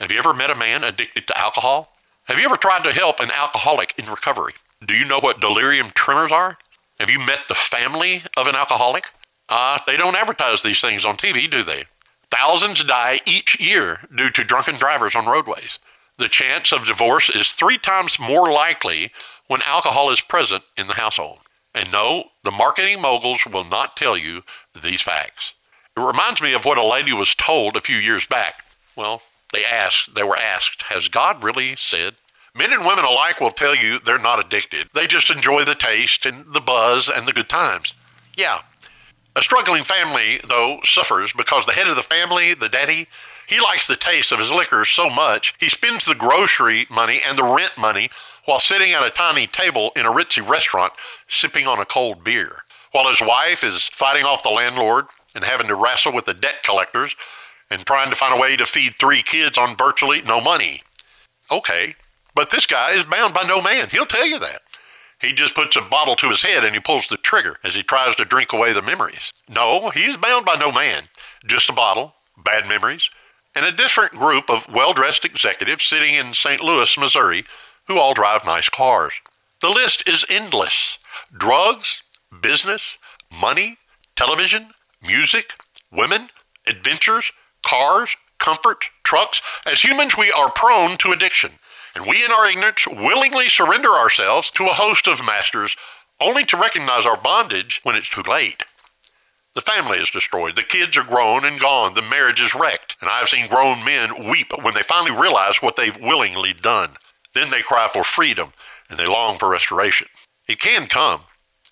Have 0.00 0.10
you 0.10 0.18
ever 0.18 0.34
met 0.34 0.50
a 0.50 0.56
man 0.56 0.82
addicted 0.82 1.28
to 1.28 1.38
alcohol? 1.38 1.92
Have 2.24 2.38
you 2.38 2.46
ever 2.46 2.56
tried 2.56 2.82
to 2.84 2.92
help 2.92 3.20
an 3.20 3.30
alcoholic 3.30 3.94
in 3.96 4.06
recovery? 4.06 4.54
Do 4.84 4.94
you 4.94 5.04
know 5.04 5.20
what 5.20 5.40
delirium 5.40 5.90
tremors 5.94 6.32
are? 6.32 6.58
Have 6.98 7.10
you 7.10 7.18
met 7.18 7.40
the 7.48 7.54
family 7.54 8.22
of 8.36 8.46
an 8.46 8.56
alcoholic? 8.56 9.10
Uh, 9.48 9.78
they 9.86 9.96
don't 9.96 10.16
advertise 10.16 10.62
these 10.62 10.80
things 10.80 11.04
on 11.04 11.16
TV, 11.16 11.50
do 11.50 11.62
they? 11.62 11.84
Thousands 12.30 12.82
die 12.82 13.20
each 13.26 13.60
year 13.60 14.00
due 14.14 14.30
to 14.30 14.44
drunken 14.44 14.76
drivers 14.76 15.14
on 15.14 15.26
roadways. 15.26 15.78
The 16.18 16.28
chance 16.28 16.72
of 16.72 16.86
divorce 16.86 17.28
is 17.28 17.52
three 17.52 17.78
times 17.78 18.18
more 18.18 18.50
likely 18.50 19.10
when 19.46 19.62
alcohol 19.62 20.10
is 20.10 20.20
present 20.20 20.64
in 20.76 20.86
the 20.86 20.94
household. 20.94 21.38
And 21.74 21.90
no, 21.92 22.30
the 22.44 22.50
marketing 22.50 23.00
moguls 23.00 23.44
will 23.46 23.64
not 23.64 23.96
tell 23.96 24.16
you 24.16 24.42
these 24.80 25.02
facts. 25.02 25.52
It 25.96 26.00
reminds 26.00 26.40
me 26.40 26.54
of 26.54 26.64
what 26.64 26.78
a 26.78 26.84
lady 26.84 27.12
was 27.12 27.34
told 27.34 27.76
a 27.76 27.80
few 27.80 27.96
years 27.96 28.26
back. 28.26 28.64
Well, 28.96 29.22
they 29.52 29.64
asked, 29.64 30.14
they 30.14 30.22
were 30.22 30.36
asked, 30.36 30.82
has 30.82 31.08
God 31.08 31.42
really 31.42 31.76
said? 31.76 32.14
Men 32.56 32.72
and 32.72 32.86
women 32.86 33.04
alike 33.04 33.40
will 33.40 33.50
tell 33.50 33.74
you 33.74 33.98
they're 33.98 34.18
not 34.18 34.44
addicted. 34.44 34.88
They 34.94 35.06
just 35.08 35.30
enjoy 35.30 35.64
the 35.64 35.74
taste 35.74 36.24
and 36.26 36.52
the 36.52 36.60
buzz 36.60 37.08
and 37.08 37.26
the 37.26 37.32
good 37.32 37.48
times. 37.48 37.92
Yeah, 38.36 38.58
a 39.36 39.42
struggling 39.42 39.82
family, 39.82 40.40
though, 40.48 40.80
suffers 40.84 41.32
because 41.32 41.66
the 41.66 41.72
head 41.72 41.88
of 41.88 41.96
the 41.96 42.02
family, 42.02 42.54
the 42.54 42.68
daddy, 42.68 43.08
he 43.46 43.60
likes 43.60 43.86
the 43.86 43.96
taste 43.96 44.32
of 44.32 44.38
his 44.38 44.50
liquor 44.50 44.84
so 44.84 45.10
much 45.10 45.54
he 45.58 45.68
spends 45.68 46.06
the 46.06 46.14
grocery 46.14 46.86
money 46.90 47.20
and 47.26 47.36
the 47.36 47.42
rent 47.42 47.76
money 47.76 48.08
while 48.46 48.60
sitting 48.60 48.92
at 48.92 49.04
a 49.04 49.10
tiny 49.10 49.46
table 49.46 49.92
in 49.96 50.06
a 50.06 50.10
ritzy 50.10 50.46
restaurant 50.46 50.92
sipping 51.28 51.66
on 51.66 51.78
a 51.78 51.84
cold 51.84 52.24
beer, 52.24 52.62
while 52.92 53.08
his 53.08 53.20
wife 53.20 53.64
is 53.64 53.88
fighting 53.88 54.24
off 54.24 54.42
the 54.42 54.48
landlord 54.48 55.06
and 55.34 55.44
having 55.44 55.66
to 55.66 55.74
wrestle 55.74 56.12
with 56.12 56.24
the 56.24 56.34
debt 56.34 56.62
collectors 56.62 57.14
and 57.70 57.84
trying 57.84 58.10
to 58.10 58.16
find 58.16 58.34
a 58.34 58.40
way 58.40 58.56
to 58.56 58.66
feed 58.66 58.92
three 58.98 59.22
kids 59.22 59.58
on 59.58 59.76
virtually 59.76 60.22
no 60.22 60.40
money. 60.40 60.82
Okay, 61.50 61.94
but 62.34 62.50
this 62.50 62.66
guy 62.66 62.92
is 62.92 63.04
bound 63.04 63.34
by 63.34 63.42
no 63.44 63.60
man. 63.60 63.88
He'll 63.88 64.06
tell 64.06 64.26
you 64.26 64.38
that. 64.38 64.60
He 65.24 65.32
just 65.32 65.54
puts 65.54 65.74
a 65.74 65.80
bottle 65.80 66.16
to 66.16 66.28
his 66.28 66.42
head 66.42 66.64
and 66.64 66.74
he 66.74 66.80
pulls 66.80 67.06
the 67.06 67.16
trigger 67.16 67.56
as 67.64 67.74
he 67.74 67.82
tries 67.82 68.14
to 68.16 68.26
drink 68.26 68.52
away 68.52 68.74
the 68.74 68.82
memories. 68.82 69.32
No, 69.48 69.88
he 69.90 70.04
is 70.04 70.18
bound 70.18 70.44
by 70.44 70.56
no 70.56 70.70
man. 70.70 71.04
Just 71.46 71.70
a 71.70 71.72
bottle, 71.72 72.14
bad 72.36 72.68
memories, 72.68 73.08
and 73.56 73.64
a 73.64 73.72
different 73.72 74.12
group 74.12 74.50
of 74.50 74.68
well 74.70 74.92
dressed 74.92 75.24
executives 75.24 75.84
sitting 75.84 76.14
in 76.14 76.34
St. 76.34 76.62
Louis, 76.62 76.98
Missouri, 76.98 77.44
who 77.86 77.98
all 77.98 78.12
drive 78.12 78.44
nice 78.44 78.68
cars. 78.68 79.14
The 79.60 79.70
list 79.70 80.06
is 80.06 80.26
endless 80.28 80.98
drugs, 81.36 82.02
business, 82.42 82.98
money, 83.40 83.78
television, 84.16 84.72
music, 85.02 85.54
women, 85.90 86.28
adventures, 86.66 87.32
cars, 87.66 88.14
comfort, 88.38 88.90
trucks. 89.04 89.40
As 89.64 89.80
humans, 89.80 90.18
we 90.18 90.30
are 90.32 90.50
prone 90.50 90.98
to 90.98 91.12
addiction 91.12 91.52
and 91.94 92.06
we 92.06 92.24
in 92.24 92.32
our 92.32 92.48
ignorance 92.48 92.86
willingly 92.86 93.48
surrender 93.48 93.90
ourselves 93.90 94.50
to 94.50 94.64
a 94.64 94.74
host 94.74 95.06
of 95.06 95.24
masters 95.24 95.76
only 96.20 96.44
to 96.44 96.56
recognize 96.56 97.06
our 97.06 97.16
bondage 97.16 97.80
when 97.82 97.94
it's 97.94 98.08
too 98.08 98.22
late. 98.28 98.62
The 99.54 99.60
family 99.60 99.98
is 99.98 100.10
destroyed, 100.10 100.56
the 100.56 100.62
kids 100.64 100.96
are 100.96 101.04
grown 101.04 101.44
and 101.44 101.60
gone, 101.60 101.94
the 101.94 102.02
marriage 102.02 102.40
is 102.40 102.54
wrecked, 102.54 102.96
and 103.00 103.08
I've 103.08 103.28
seen 103.28 103.48
grown 103.48 103.84
men 103.84 104.28
weep 104.28 104.48
when 104.62 104.74
they 104.74 104.82
finally 104.82 105.16
realize 105.16 105.62
what 105.62 105.76
they've 105.76 105.96
willingly 106.00 106.52
done. 106.52 106.90
Then 107.34 107.50
they 107.50 107.62
cry 107.62 107.88
for 107.92 108.02
freedom 108.02 108.52
and 108.90 108.98
they 108.98 109.06
long 109.06 109.38
for 109.38 109.48
restoration. 109.48 110.08
It 110.48 110.58
can 110.58 110.86
come, 110.86 111.20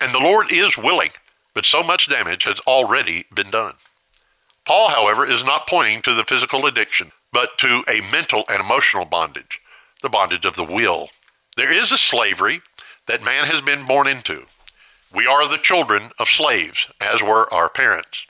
and 0.00 0.14
the 0.14 0.20
Lord 0.20 0.52
is 0.52 0.78
willing, 0.78 1.10
but 1.54 1.64
so 1.64 1.82
much 1.82 2.08
damage 2.08 2.44
has 2.44 2.60
already 2.60 3.26
been 3.34 3.50
done. 3.50 3.74
Paul, 4.64 4.90
however, 4.90 5.26
is 5.26 5.44
not 5.44 5.66
pointing 5.66 6.02
to 6.02 6.14
the 6.14 6.24
physical 6.24 6.66
addiction, 6.66 7.10
but 7.32 7.58
to 7.58 7.82
a 7.88 8.00
mental 8.12 8.44
and 8.48 8.60
emotional 8.60 9.04
bondage 9.04 9.60
the 10.02 10.08
bondage 10.08 10.44
of 10.44 10.56
the 10.56 10.64
will. 10.64 11.10
There 11.56 11.72
is 11.72 11.92
a 11.92 11.98
slavery 11.98 12.60
that 13.06 13.24
man 13.24 13.46
has 13.46 13.62
been 13.62 13.86
born 13.86 14.06
into. 14.06 14.46
We 15.14 15.26
are 15.26 15.48
the 15.48 15.58
children 15.58 16.10
of 16.18 16.28
slaves, 16.28 16.88
as 17.00 17.22
were 17.22 17.52
our 17.52 17.68
parents. 17.68 18.26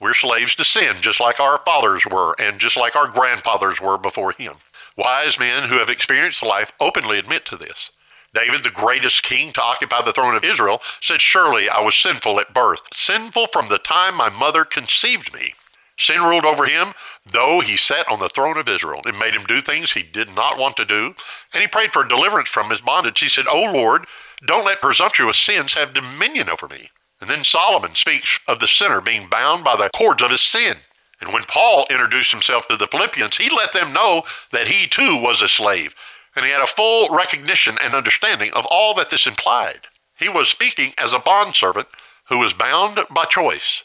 We're 0.00 0.14
slaves 0.14 0.54
to 0.56 0.64
sin, 0.64 0.96
just 1.00 1.20
like 1.20 1.40
our 1.40 1.58
fathers 1.58 2.04
were, 2.04 2.34
and 2.38 2.58
just 2.58 2.76
like 2.76 2.96
our 2.96 3.08
grandfathers 3.08 3.80
were 3.80 3.96
before 3.96 4.32
him. 4.32 4.54
Wise 4.96 5.38
men 5.38 5.68
who 5.68 5.78
have 5.78 5.88
experienced 5.88 6.42
life 6.42 6.72
openly 6.80 7.18
admit 7.18 7.46
to 7.46 7.56
this. 7.56 7.90
David, 8.34 8.62
the 8.62 8.70
greatest 8.70 9.22
king 9.22 9.52
to 9.52 9.62
occupy 9.62 10.02
the 10.02 10.12
throne 10.12 10.36
of 10.36 10.44
Israel, 10.44 10.82
said, 11.00 11.20
Surely 11.20 11.70
I 11.70 11.80
was 11.80 11.94
sinful 11.94 12.38
at 12.40 12.52
birth, 12.52 12.82
sinful 12.92 13.46
from 13.46 13.68
the 13.68 13.78
time 13.78 14.14
my 14.14 14.28
mother 14.28 14.64
conceived 14.64 15.32
me. 15.32 15.54
Sin 15.98 16.22
ruled 16.22 16.44
over 16.44 16.66
him, 16.66 16.92
though 17.24 17.60
he 17.60 17.76
sat 17.76 18.10
on 18.10 18.18
the 18.18 18.28
throne 18.28 18.58
of 18.58 18.68
Israel. 18.68 19.00
It 19.06 19.18
made 19.18 19.34
him 19.34 19.44
do 19.44 19.60
things 19.60 19.92
he 19.92 20.02
did 20.02 20.34
not 20.34 20.58
want 20.58 20.76
to 20.76 20.84
do, 20.84 21.14
and 21.54 21.62
he 21.62 21.66
prayed 21.66 21.92
for 21.92 22.04
deliverance 22.04 22.50
from 22.50 22.70
his 22.70 22.82
bondage. 22.82 23.20
He 23.20 23.28
said, 23.28 23.46
O 23.48 23.72
Lord, 23.72 24.06
don't 24.44 24.66
let 24.66 24.82
presumptuous 24.82 25.38
sins 25.38 25.74
have 25.74 25.94
dominion 25.94 26.50
over 26.50 26.68
me. 26.68 26.90
And 27.20 27.30
then 27.30 27.44
Solomon 27.44 27.94
speaks 27.94 28.38
of 28.46 28.60
the 28.60 28.66
sinner 28.66 29.00
being 29.00 29.28
bound 29.28 29.64
by 29.64 29.74
the 29.76 29.88
cords 29.96 30.22
of 30.22 30.30
his 30.30 30.42
sin. 30.42 30.76
And 31.20 31.32
when 31.32 31.44
Paul 31.44 31.86
introduced 31.90 32.30
himself 32.30 32.68
to 32.68 32.76
the 32.76 32.88
Philippians, 32.88 33.38
he 33.38 33.48
let 33.48 33.72
them 33.72 33.94
know 33.94 34.22
that 34.52 34.68
he 34.68 34.86
too 34.86 35.18
was 35.22 35.40
a 35.40 35.48
slave, 35.48 35.94
and 36.34 36.44
he 36.44 36.50
had 36.50 36.60
a 36.60 36.66
full 36.66 37.08
recognition 37.14 37.78
and 37.82 37.94
understanding 37.94 38.50
of 38.52 38.66
all 38.70 38.92
that 38.94 39.08
this 39.08 39.26
implied. 39.26 39.88
He 40.18 40.28
was 40.28 40.48
speaking 40.48 40.92
as 40.98 41.14
a 41.14 41.18
bondservant 41.18 41.88
who 42.28 42.38
was 42.38 42.52
bound 42.52 42.98
by 43.10 43.24
choice. 43.24 43.82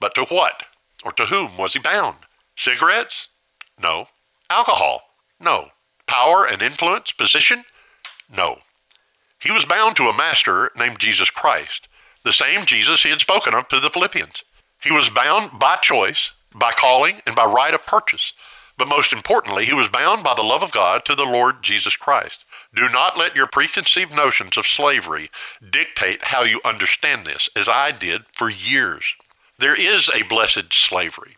But 0.00 0.14
to 0.14 0.24
what? 0.24 0.62
Or 1.04 1.12
to 1.12 1.26
whom 1.26 1.56
was 1.56 1.74
he 1.74 1.78
bound? 1.78 2.18
Cigarettes? 2.56 3.28
No. 3.80 4.06
Alcohol? 4.48 5.02
No. 5.38 5.70
Power 6.06 6.46
and 6.46 6.62
influence? 6.62 7.12
Position? 7.12 7.64
No. 8.34 8.58
He 9.38 9.52
was 9.52 9.66
bound 9.66 9.96
to 9.96 10.08
a 10.08 10.16
master 10.16 10.70
named 10.76 10.98
Jesus 10.98 11.30
Christ, 11.30 11.88
the 12.24 12.32
same 12.32 12.64
Jesus 12.64 13.02
he 13.02 13.10
had 13.10 13.20
spoken 13.20 13.54
of 13.54 13.68
to 13.68 13.80
the 13.80 13.90
Philippians. 13.90 14.42
He 14.82 14.90
was 14.90 15.10
bound 15.10 15.58
by 15.58 15.76
choice, 15.76 16.30
by 16.54 16.72
calling, 16.72 17.20
and 17.26 17.36
by 17.36 17.44
right 17.44 17.74
of 17.74 17.84
purchase. 17.86 18.32
But 18.78 18.88
most 18.88 19.12
importantly, 19.12 19.64
he 19.64 19.74
was 19.74 19.88
bound 19.88 20.22
by 20.22 20.34
the 20.34 20.42
love 20.42 20.62
of 20.62 20.72
God 20.72 21.04
to 21.06 21.14
the 21.14 21.24
Lord 21.24 21.62
Jesus 21.62 21.96
Christ. 21.96 22.44
Do 22.74 22.88
not 22.88 23.16
let 23.16 23.34
your 23.34 23.46
preconceived 23.46 24.14
notions 24.14 24.56
of 24.56 24.66
slavery 24.66 25.30
dictate 25.70 26.24
how 26.24 26.42
you 26.42 26.60
understand 26.64 27.24
this, 27.24 27.48
as 27.56 27.68
I 27.68 27.90
did 27.90 28.24
for 28.34 28.50
years. 28.50 29.14
There 29.58 29.78
is 29.78 30.10
a 30.10 30.22
blessed 30.22 30.72
slavery. 30.72 31.36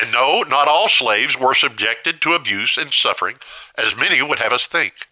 And 0.00 0.12
no, 0.12 0.42
not 0.42 0.68
all 0.68 0.88
slaves 0.88 1.38
were 1.38 1.54
subjected 1.54 2.20
to 2.20 2.34
abuse 2.34 2.76
and 2.76 2.92
suffering, 2.92 3.36
as 3.76 3.96
many 3.96 4.20
would 4.22 4.38
have 4.38 4.52
us 4.52 4.66
think. 4.66 5.08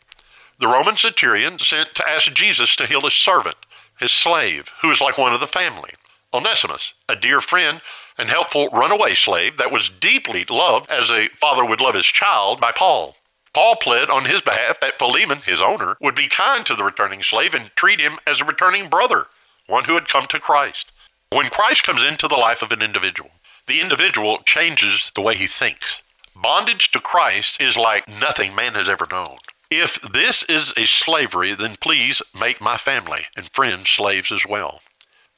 The 0.59 0.69
Roman 0.69 0.95
centurion 0.95 1.59
sent 1.59 1.95
to 1.97 2.09
ask 2.09 2.33
Jesus 2.33 2.77
to 2.77 2.87
heal 2.87 3.01
his 3.01 3.15
servant, 3.15 3.57
his 3.99 4.13
slave, 4.13 4.71
who 4.83 4.91
is 4.91 5.01
like 5.01 5.19
one 5.19 5.35
of 5.35 5.41
the 5.41 5.47
family. 5.47 5.91
Onesimus, 6.33 6.95
a 7.09 7.17
dear 7.17 7.41
friend 7.41 7.81
and 8.19 8.29
helpful 8.29 8.69
runaway 8.73 9.15
slave 9.15 9.57
that 9.57 9.73
was 9.73 9.89
deeply 9.89 10.45
loved 10.49 10.91
as 10.91 11.11
a 11.11 11.29
father 11.37 11.65
would 11.65 11.81
love 11.81 11.95
his 11.95 12.07
child 12.07 12.61
by 12.61 12.71
Paul. 12.73 13.17
Paul 13.53 13.77
pled 13.77 14.11
on 14.11 14.25
his 14.25 14.43
behalf 14.43 14.81
that 14.81 14.99
Philemon, 14.99 15.39
his 15.39 15.61
owner, 15.61 15.97
would 16.01 16.15
be 16.15 16.29
kind 16.29 16.67
to 16.67 16.75
the 16.75 16.85
returning 16.85 17.23
slave 17.23 17.55
and 17.55 17.75
treat 17.77 18.01
him 18.01 18.19
as 18.27 18.41
a 18.41 18.45
returning 18.45 18.89
brother, 18.89 19.29
one 19.67 19.85
who 19.85 19.95
had 19.95 20.09
come 20.09 20.27
to 20.27 20.41
Christ. 20.41 20.91
When 21.35 21.49
Christ 21.49 21.83
comes 21.83 22.05
into 22.05 22.29
the 22.29 22.37
life 22.37 22.63
of 22.63 22.71
an 22.71 22.81
individual, 22.81 23.33
the 23.67 23.81
individual 23.81 24.39
changes 24.45 25.11
the 25.17 25.21
way 25.21 25.35
he 25.35 25.49
thinks. 25.49 26.01
Bondage 26.37 26.93
to 26.93 27.01
Christ 27.01 27.61
is 27.61 27.77
like 27.77 28.09
nothing 28.21 28.55
man 28.55 28.75
has 28.75 28.89
ever 28.89 29.09
known. 29.11 29.39
If 29.69 30.01
this 30.01 30.45
is 30.45 30.73
a 30.77 30.87
slavery, 30.87 31.53
then 31.55 31.75
please 31.81 32.23
make 32.39 32.61
my 32.61 32.77
family 32.77 33.23
and 33.37 33.49
friends 33.49 33.91
slaves 33.91 34.31
as 34.31 34.47
well. 34.49 34.79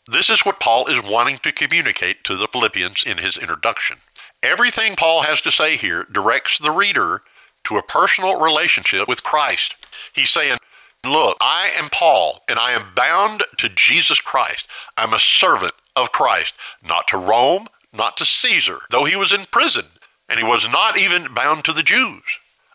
This 0.07 0.29
is 0.29 0.45
what 0.45 0.61
Paul 0.61 0.87
is 0.87 1.03
wanting 1.03 1.39
to 1.39 1.51
communicate 1.51 2.25
to 2.25 2.37
the 2.37 2.47
Philippians 2.47 3.03
in 3.03 3.17
his 3.17 3.39
introduction. 3.39 3.97
Everything 4.43 4.97
Paul 4.97 5.23
has 5.23 5.41
to 5.41 5.51
say 5.51 5.79
here 5.79 6.07
directs 6.13 6.59
the 6.59 6.73
reader 6.73 7.23
to 7.65 7.79
a 7.79 7.83
personal 7.83 8.39
relationship 8.39 9.09
with 9.09 9.23
Christ. 9.23 9.75
He's 10.13 10.29
saying, 10.29 10.59
Look, 11.07 11.39
I 11.41 11.71
am 11.79 11.89
Paul, 11.91 12.43
and 12.51 12.59
I 12.59 12.73
am 12.73 12.93
bound 12.95 13.45
to 13.57 13.71
Jesus 13.71 14.21
Christ. 14.21 14.69
I'm 14.99 15.15
a 15.15 15.19
servant 15.19 15.73
of 15.97 16.13
Christ, 16.13 16.55
not 16.87 17.07
to 17.09 17.17
Rome, 17.17 17.67
not 17.93 18.17
to 18.19 18.25
Caesar, 18.25 18.79
though 18.91 19.05
he 19.05 19.17
was 19.17 19.33
in 19.33 19.47
prison, 19.51 19.87
and 20.29 20.39
he 20.39 20.45
was 20.45 20.71
not 20.71 20.99
even 20.99 21.33
bound 21.35 21.65
to 21.65 21.73
the 21.73 21.83
Jews. 21.83 22.23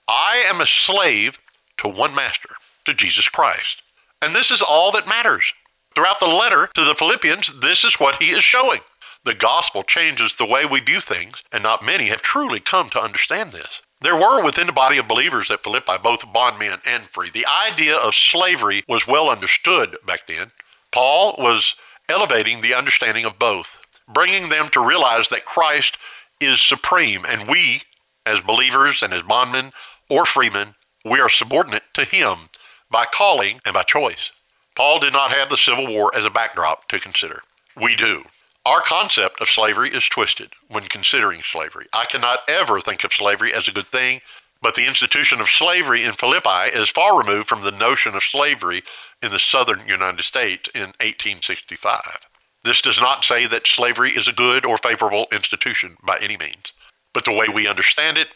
I 0.08 0.44
am 0.48 0.60
a 0.60 0.66
slave 0.66 1.40
to 1.78 1.88
one 1.88 2.16
master, 2.16 2.50
to 2.86 2.94
Jesus 2.94 3.30
Christ. 3.30 3.82
And 4.22 4.36
this 4.36 4.52
is 4.52 4.62
all 4.62 4.92
that 4.92 5.08
matters. 5.08 5.54
Throughout 5.96 6.20
the 6.20 6.28
letter 6.28 6.70
to 6.74 6.84
the 6.84 6.96
Philippians, 6.96 7.60
this 7.60 7.84
is 7.84 7.96
what 7.96 8.22
he 8.22 8.32
is 8.32 8.44
showing. 8.44 8.82
The 9.24 9.36
gospel 9.36 9.84
changes 9.84 10.36
the 10.36 10.46
way 10.46 10.66
we 10.66 10.80
view 10.80 11.00
things, 11.00 11.44
and 11.52 11.62
not 11.62 11.86
many 11.86 12.08
have 12.08 12.22
truly 12.22 12.60
come 12.60 12.90
to 12.90 13.02
understand 13.02 13.52
this. 13.52 13.82
There 14.02 14.16
were 14.16 14.44
within 14.44 14.66
the 14.66 14.74
body 14.74 14.98
of 14.98 15.08
believers 15.08 15.52
at 15.52 15.64
Philippi 15.64 15.94
both 16.02 16.34
bondmen 16.34 16.80
and 16.88 17.04
free. 17.04 17.30
The 17.30 17.46
idea 17.70 17.96
of 17.98 18.16
slavery 18.16 18.84
was 18.88 19.06
well 19.06 19.30
understood 19.30 19.96
back 20.08 20.26
then. 20.26 20.52
Paul 20.92 21.36
was 21.38 21.76
elevating 22.12 22.62
the 22.62 22.76
understanding 22.76 23.26
of 23.26 23.40
both, 23.40 23.82
bringing 24.08 24.50
them 24.50 24.68
to 24.70 24.86
realize 24.86 25.30
that 25.30 25.46
Christ 25.46 25.98
is 26.40 26.62
supreme, 26.62 27.26
and 27.28 27.50
we, 27.50 27.82
as 28.26 28.42
believers 28.42 29.02
and 29.02 29.14
as 29.14 29.24
bondmen 29.24 29.72
or 30.10 30.26
freemen, 30.26 30.76
we 31.06 31.20
are 31.20 31.30
subordinate 31.30 31.84
to 31.94 32.04
him 32.04 32.50
by 32.92 33.06
calling 33.06 33.60
and 33.66 33.74
by 33.74 33.84
choice. 33.84 34.32
Paul 34.76 35.00
did 35.00 35.14
not 35.14 35.32
have 35.32 35.50
the 35.50 35.58
Civil 35.58 35.88
War 35.88 36.12
as 36.16 36.26
a 36.26 36.30
backdrop 36.30 36.88
to 36.90 37.00
consider. 37.00 37.42
We 37.76 37.96
do. 37.96 38.24
Our 38.66 38.82
concept 38.82 39.42
of 39.42 39.50
slavery 39.50 39.90
is 39.90 40.08
twisted 40.08 40.54
when 40.68 40.84
considering 40.84 41.42
slavery. 41.42 41.88
I 41.94 42.06
cannot 42.06 42.40
ever 42.48 42.80
think 42.80 43.04
of 43.04 43.14
slavery 43.14 43.54
as 43.54 43.68
a 43.68 43.72
good 43.72 43.88
thing, 43.88 44.22
but 44.62 44.76
the 44.76 44.86
institution 44.86 45.42
of 45.42 45.50
slavery 45.50 46.04
in 46.04 46.12
Philippi 46.12 46.70
is 46.74 46.90
far 46.90 47.18
removed 47.18 47.48
from 47.48 47.62
the 47.62 47.72
notion 47.72 48.16
of 48.16 48.24
slavery 48.24 48.84
in 49.22 49.32
the 49.32 49.40
southern 49.40 49.86
United 49.88 50.24
States 50.24 50.70
in 50.76 50.94
1865. 51.02 52.30
This 52.64 52.82
does 52.82 53.02
not 53.02 53.24
say 53.24 53.48
that 53.48 53.66
slavery 53.66 54.12
is 54.12 54.28
a 54.28 54.34
good 54.34 54.66
or 54.66 54.78
favorable 54.78 55.28
institution 55.32 55.98
by 56.06 56.20
any 56.22 56.38
means, 56.38 56.74
but 57.14 57.26
the 57.26 57.34
way 57.36 57.48
we 57.52 57.68
understand 57.68 58.18
it 58.18 58.30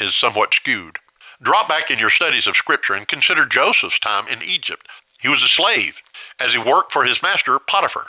is 0.00 0.14
somewhat 0.14 0.54
skewed. 0.54 0.98
Drop 1.42 1.68
back 1.68 1.90
in 1.90 1.98
your 1.98 2.10
studies 2.10 2.46
of 2.46 2.56
Scripture 2.56 2.94
and 2.94 3.06
consider 3.06 3.44
Joseph's 3.44 3.98
time 3.98 4.26
in 4.28 4.42
Egypt. 4.42 4.88
He 5.20 5.28
was 5.28 5.42
a 5.42 5.48
slave 5.48 6.02
as 6.40 6.54
he 6.54 6.58
worked 6.58 6.92
for 6.92 7.04
his 7.04 7.22
master, 7.22 7.58
Potiphar. 7.58 8.06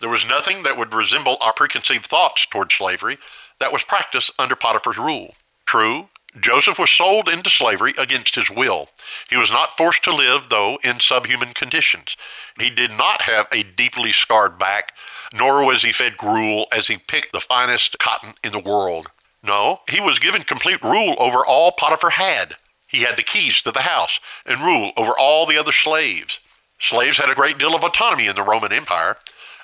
There 0.00 0.10
was 0.10 0.28
nothing 0.28 0.64
that 0.64 0.76
would 0.76 0.92
resemble 0.92 1.36
our 1.40 1.52
preconceived 1.52 2.06
thoughts 2.06 2.46
toward 2.46 2.72
slavery 2.72 3.18
that 3.60 3.72
was 3.72 3.84
practiced 3.84 4.32
under 4.38 4.56
Potiphar's 4.56 4.98
rule. 4.98 5.34
True, 5.66 6.08
Joseph 6.40 6.78
was 6.78 6.90
sold 6.90 7.28
into 7.28 7.48
slavery 7.48 7.94
against 7.96 8.34
his 8.34 8.50
will. 8.50 8.88
He 9.30 9.36
was 9.36 9.52
not 9.52 9.76
forced 9.76 10.02
to 10.04 10.14
live, 10.14 10.48
though, 10.48 10.78
in 10.82 10.98
subhuman 10.98 11.52
conditions. 11.54 12.16
He 12.58 12.70
did 12.70 12.90
not 12.90 13.22
have 13.22 13.46
a 13.52 13.62
deeply 13.62 14.10
scarred 14.10 14.58
back, 14.58 14.92
nor 15.32 15.64
was 15.64 15.82
he 15.82 15.92
fed 15.92 16.16
gruel 16.16 16.66
as 16.72 16.88
he 16.88 16.96
picked 16.96 17.32
the 17.32 17.40
finest 17.40 17.98
cotton 17.98 18.34
in 18.42 18.52
the 18.52 18.58
world. 18.58 19.08
No, 19.44 19.80
he 19.90 20.00
was 20.00 20.18
given 20.18 20.42
complete 20.42 20.82
rule 20.82 21.14
over 21.18 21.44
all 21.46 21.70
Potiphar 21.72 22.10
had. 22.10 22.56
He 22.88 23.02
had 23.02 23.16
the 23.16 23.22
keys 23.22 23.60
to 23.62 23.70
the 23.70 23.82
house 23.82 24.18
and 24.46 24.60
rule 24.60 24.92
over 24.96 25.12
all 25.18 25.46
the 25.46 25.58
other 25.58 25.72
slaves. 25.72 26.38
Slaves 26.80 27.18
had 27.18 27.30
a 27.30 27.34
great 27.34 27.58
deal 27.58 27.74
of 27.74 27.84
autonomy 27.84 28.26
in 28.26 28.34
the 28.34 28.42
Roman 28.42 28.72
Empire. 28.72 29.16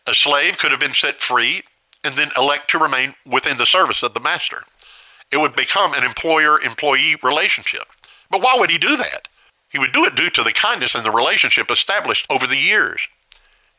A 0.07 0.14
slave 0.14 0.59
could 0.59 0.71
have 0.71 0.81
been 0.81 0.94
set 0.94 1.21
free 1.21 1.62
and 2.05 2.14
then 2.14 2.31
elect 2.37 2.71
to 2.71 2.79
remain 2.79 3.14
within 3.27 3.59
the 3.59 3.66
service 3.66 4.03
of 4.03 4.14
the 4.14 4.21
master. 4.21 4.64
It 5.33 5.38
would 5.38 5.55
become 5.55 5.95
an 5.95 6.05
employer 6.05 6.61
employee 6.61 7.16
relationship. 7.23 7.85
But 8.31 8.43
why 8.43 8.57
would 8.59 8.71
he 8.71 8.79
do 8.79 8.97
that? 8.97 9.29
He 9.69 9.79
would 9.79 9.93
do 9.93 10.05
it 10.05 10.16
due 10.16 10.31
to 10.31 10.43
the 10.43 10.53
kindness 10.53 10.95
and 10.95 11.05
the 11.05 11.11
relationship 11.11 11.71
established 11.71 12.27
over 12.31 12.47
the 12.47 12.57
years. 12.57 13.01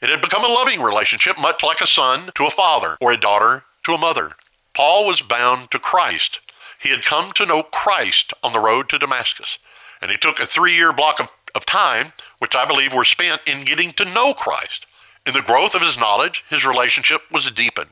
It 0.02 0.10
had 0.10 0.22
become 0.22 0.44
a 0.44 0.54
loving 0.54 0.82
relationship, 0.82 1.40
much 1.40 1.64
like 1.64 1.82
a 1.82 1.88
son 1.88 2.32
to 2.36 2.46
a 2.46 2.50
father 2.50 2.98
or 3.02 3.12
a 3.12 3.20
daughter 3.20 3.66
to 3.84 3.94
a 3.94 3.98
mother. 3.98 4.32
Paul 4.74 5.06
was 5.06 5.22
bound 5.22 5.70
to 5.72 5.80
Christ. 5.80 6.40
He 6.80 6.90
had 6.90 7.04
come 7.04 7.32
to 7.34 7.46
know 7.46 7.64
Christ 7.64 8.34
on 8.44 8.54
the 8.54 8.60
road 8.60 8.90
to 8.90 8.98
Damascus. 8.98 9.60
And 10.02 10.10
he 10.10 10.18
took 10.18 10.40
a 10.40 10.46
three 10.46 10.74
year 10.74 10.94
block 10.94 11.20
of, 11.20 11.30
of 11.56 11.66
time, 11.66 12.14
which 12.40 12.56
I 12.56 12.66
believe 12.66 12.94
were 12.94 13.06
spent 13.06 13.42
in 13.46 13.66
getting 13.66 13.92
to 13.92 14.06
know 14.06 14.34
Christ. 14.34 14.88
In 15.28 15.34
the 15.34 15.42
growth 15.42 15.76
of 15.76 15.84
his 15.84 16.00
knowledge, 16.00 16.44
his 16.50 16.66
relationship 16.66 17.22
was 17.32 17.52
deepened. 17.52 17.92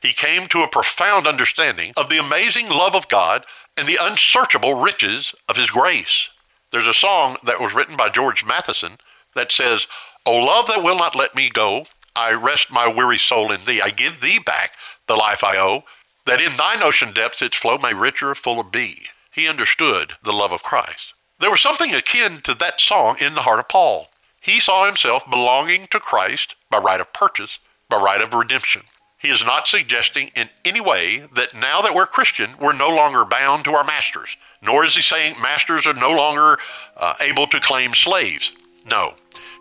He 0.00 0.12
came 0.12 0.46
to 0.48 0.62
a 0.62 0.68
profound 0.68 1.26
understanding 1.26 1.92
of 1.96 2.08
the 2.08 2.18
amazing 2.18 2.68
love 2.68 2.94
of 2.94 3.08
God 3.08 3.44
and 3.76 3.86
the 3.86 3.98
unsearchable 4.00 4.74
riches 4.74 5.34
of 5.48 5.56
his 5.56 5.70
grace. 5.70 6.28
There's 6.70 6.86
a 6.86 6.94
song 6.94 7.36
that 7.44 7.60
was 7.60 7.74
written 7.74 7.96
by 7.96 8.08
George 8.08 8.44
Matheson 8.44 8.98
that 9.34 9.52
says, 9.52 9.86
O 10.26 10.32
love 10.32 10.66
that 10.66 10.82
will 10.82 10.98
not 10.98 11.16
let 11.16 11.34
me 11.34 11.48
go, 11.48 11.84
I 12.14 12.34
rest 12.34 12.70
my 12.70 12.88
weary 12.88 13.18
soul 13.18 13.52
in 13.52 13.64
thee. 13.64 13.80
I 13.80 13.90
give 13.90 14.20
thee 14.20 14.38
back 14.38 14.72
the 15.06 15.16
life 15.16 15.44
I 15.44 15.56
owe, 15.56 15.84
that 16.26 16.40
in 16.40 16.56
thine 16.56 16.82
ocean 16.82 17.12
depths 17.12 17.40
its 17.40 17.56
flow 17.56 17.78
may 17.78 17.94
richer, 17.94 18.34
fuller 18.34 18.64
be. 18.64 19.06
He 19.30 19.48
understood 19.48 20.14
the 20.22 20.32
love 20.32 20.52
of 20.52 20.62
Christ. 20.62 21.14
There 21.38 21.50
was 21.50 21.60
something 21.60 21.94
akin 21.94 22.40
to 22.42 22.54
that 22.54 22.80
song 22.80 23.16
in 23.20 23.34
the 23.34 23.42
heart 23.42 23.60
of 23.60 23.68
Paul. 23.68 24.08
He 24.40 24.58
saw 24.58 24.84
himself 24.84 25.28
belonging 25.30 25.86
to 25.90 26.00
Christ 26.00 26.56
by 26.70 26.78
right 26.78 27.00
of 27.00 27.12
purchase, 27.12 27.58
by 27.88 27.98
right 27.98 28.20
of 28.20 28.34
redemption. 28.34 28.82
He 29.18 29.30
is 29.30 29.44
not 29.44 29.66
suggesting 29.66 30.30
in 30.36 30.48
any 30.64 30.80
way 30.80 31.24
that 31.34 31.54
now 31.54 31.82
that 31.82 31.94
we're 31.94 32.06
Christian, 32.06 32.50
we're 32.60 32.72
no 32.72 32.88
longer 32.88 33.24
bound 33.24 33.64
to 33.64 33.72
our 33.72 33.84
masters, 33.84 34.36
nor 34.62 34.84
is 34.84 34.94
he 34.94 35.02
saying 35.02 35.34
masters 35.42 35.86
are 35.88 35.94
no 35.94 36.12
longer 36.12 36.58
uh, 36.96 37.14
able 37.20 37.48
to 37.48 37.58
claim 37.58 37.94
slaves. 37.94 38.52
No. 38.86 39.14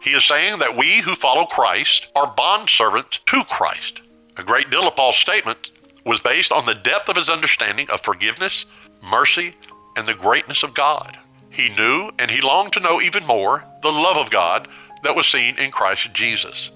He 0.03 0.11
is 0.11 0.23
saying 0.23 0.59
that 0.59 0.77
we 0.77 1.01
who 1.01 1.15
follow 1.15 1.45
Christ 1.45 2.07
are 2.15 2.35
bondservants 2.35 3.19
to 3.25 3.43
Christ. 3.45 4.01
A 4.37 4.43
great 4.43 4.69
deal 4.69 4.87
of 4.87 4.95
Paul's 4.95 5.17
statement 5.17 5.71
was 6.05 6.21
based 6.21 6.51
on 6.51 6.65
the 6.65 6.75
depth 6.75 7.09
of 7.09 7.15
his 7.15 7.27
understanding 7.27 7.89
of 7.89 8.01
forgiveness, 8.01 8.67
mercy, 9.09 9.53
and 9.97 10.07
the 10.07 10.13
greatness 10.13 10.61
of 10.61 10.75
God. 10.75 11.17
He 11.49 11.69
knew 11.69 12.11
and 12.19 12.29
he 12.29 12.41
longed 12.41 12.73
to 12.73 12.79
know 12.79 13.01
even 13.01 13.25
more 13.25 13.65
the 13.81 13.89
love 13.89 14.17
of 14.17 14.29
God 14.29 14.67
that 15.01 15.15
was 15.15 15.25
seen 15.25 15.57
in 15.57 15.71
Christ 15.71 16.13
Jesus. 16.13 16.69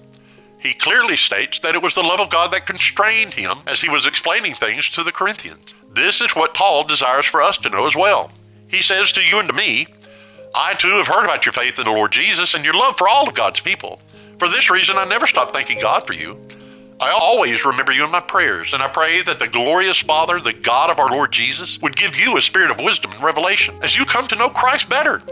He 0.61 0.73
clearly 0.73 1.17
states 1.17 1.59
that 1.59 1.73
it 1.73 1.81
was 1.81 1.95
the 1.95 2.03
love 2.03 2.19
of 2.19 2.29
God 2.29 2.51
that 2.53 2.67
constrained 2.67 3.33
him 3.33 3.57
as 3.65 3.81
he 3.81 3.89
was 3.89 4.05
explaining 4.05 4.53
things 4.53 4.89
to 4.91 5.03
the 5.03 5.11
Corinthians. 5.11 5.73
This 5.91 6.21
is 6.21 6.35
what 6.35 6.53
Paul 6.53 6.83
desires 6.83 7.25
for 7.25 7.41
us 7.41 7.57
to 7.57 7.69
know 7.69 7.87
as 7.87 7.95
well. 7.95 8.31
He 8.67 8.81
says 8.81 9.11
to 9.13 9.21
you 9.21 9.39
and 9.39 9.49
to 9.49 9.55
me, 9.55 9.87
I 10.53 10.75
too 10.75 10.89
have 10.89 11.07
heard 11.07 11.25
about 11.25 11.45
your 11.45 11.53
faith 11.53 11.79
in 11.79 11.85
the 11.85 11.91
Lord 11.91 12.11
Jesus 12.11 12.53
and 12.53 12.63
your 12.63 12.75
love 12.75 12.95
for 12.95 13.09
all 13.09 13.27
of 13.27 13.33
God's 13.33 13.59
people. 13.59 13.99
For 14.37 14.47
this 14.47 14.69
reason, 14.69 14.97
I 14.97 15.05
never 15.05 15.25
stop 15.25 15.51
thanking 15.51 15.79
God 15.79 16.05
for 16.05 16.13
you. 16.13 16.39
I 16.99 17.09
always 17.09 17.65
remember 17.65 17.91
you 17.91 18.05
in 18.05 18.11
my 18.11 18.19
prayers, 18.19 18.73
and 18.73 18.83
I 18.83 18.87
pray 18.87 19.23
that 19.23 19.39
the 19.39 19.47
glorious 19.47 19.99
Father, 19.99 20.39
the 20.39 20.53
God 20.53 20.91
of 20.91 20.99
our 20.99 21.09
Lord 21.09 21.31
Jesus, 21.31 21.79
would 21.81 21.95
give 21.95 22.15
you 22.15 22.37
a 22.37 22.41
spirit 22.41 22.69
of 22.69 22.77
wisdom 22.77 23.11
and 23.11 23.23
revelation 23.23 23.79
as 23.81 23.97
you 23.97 24.05
come 24.05 24.27
to 24.27 24.35
know 24.35 24.49
Christ 24.49 24.87
better. 24.87 25.23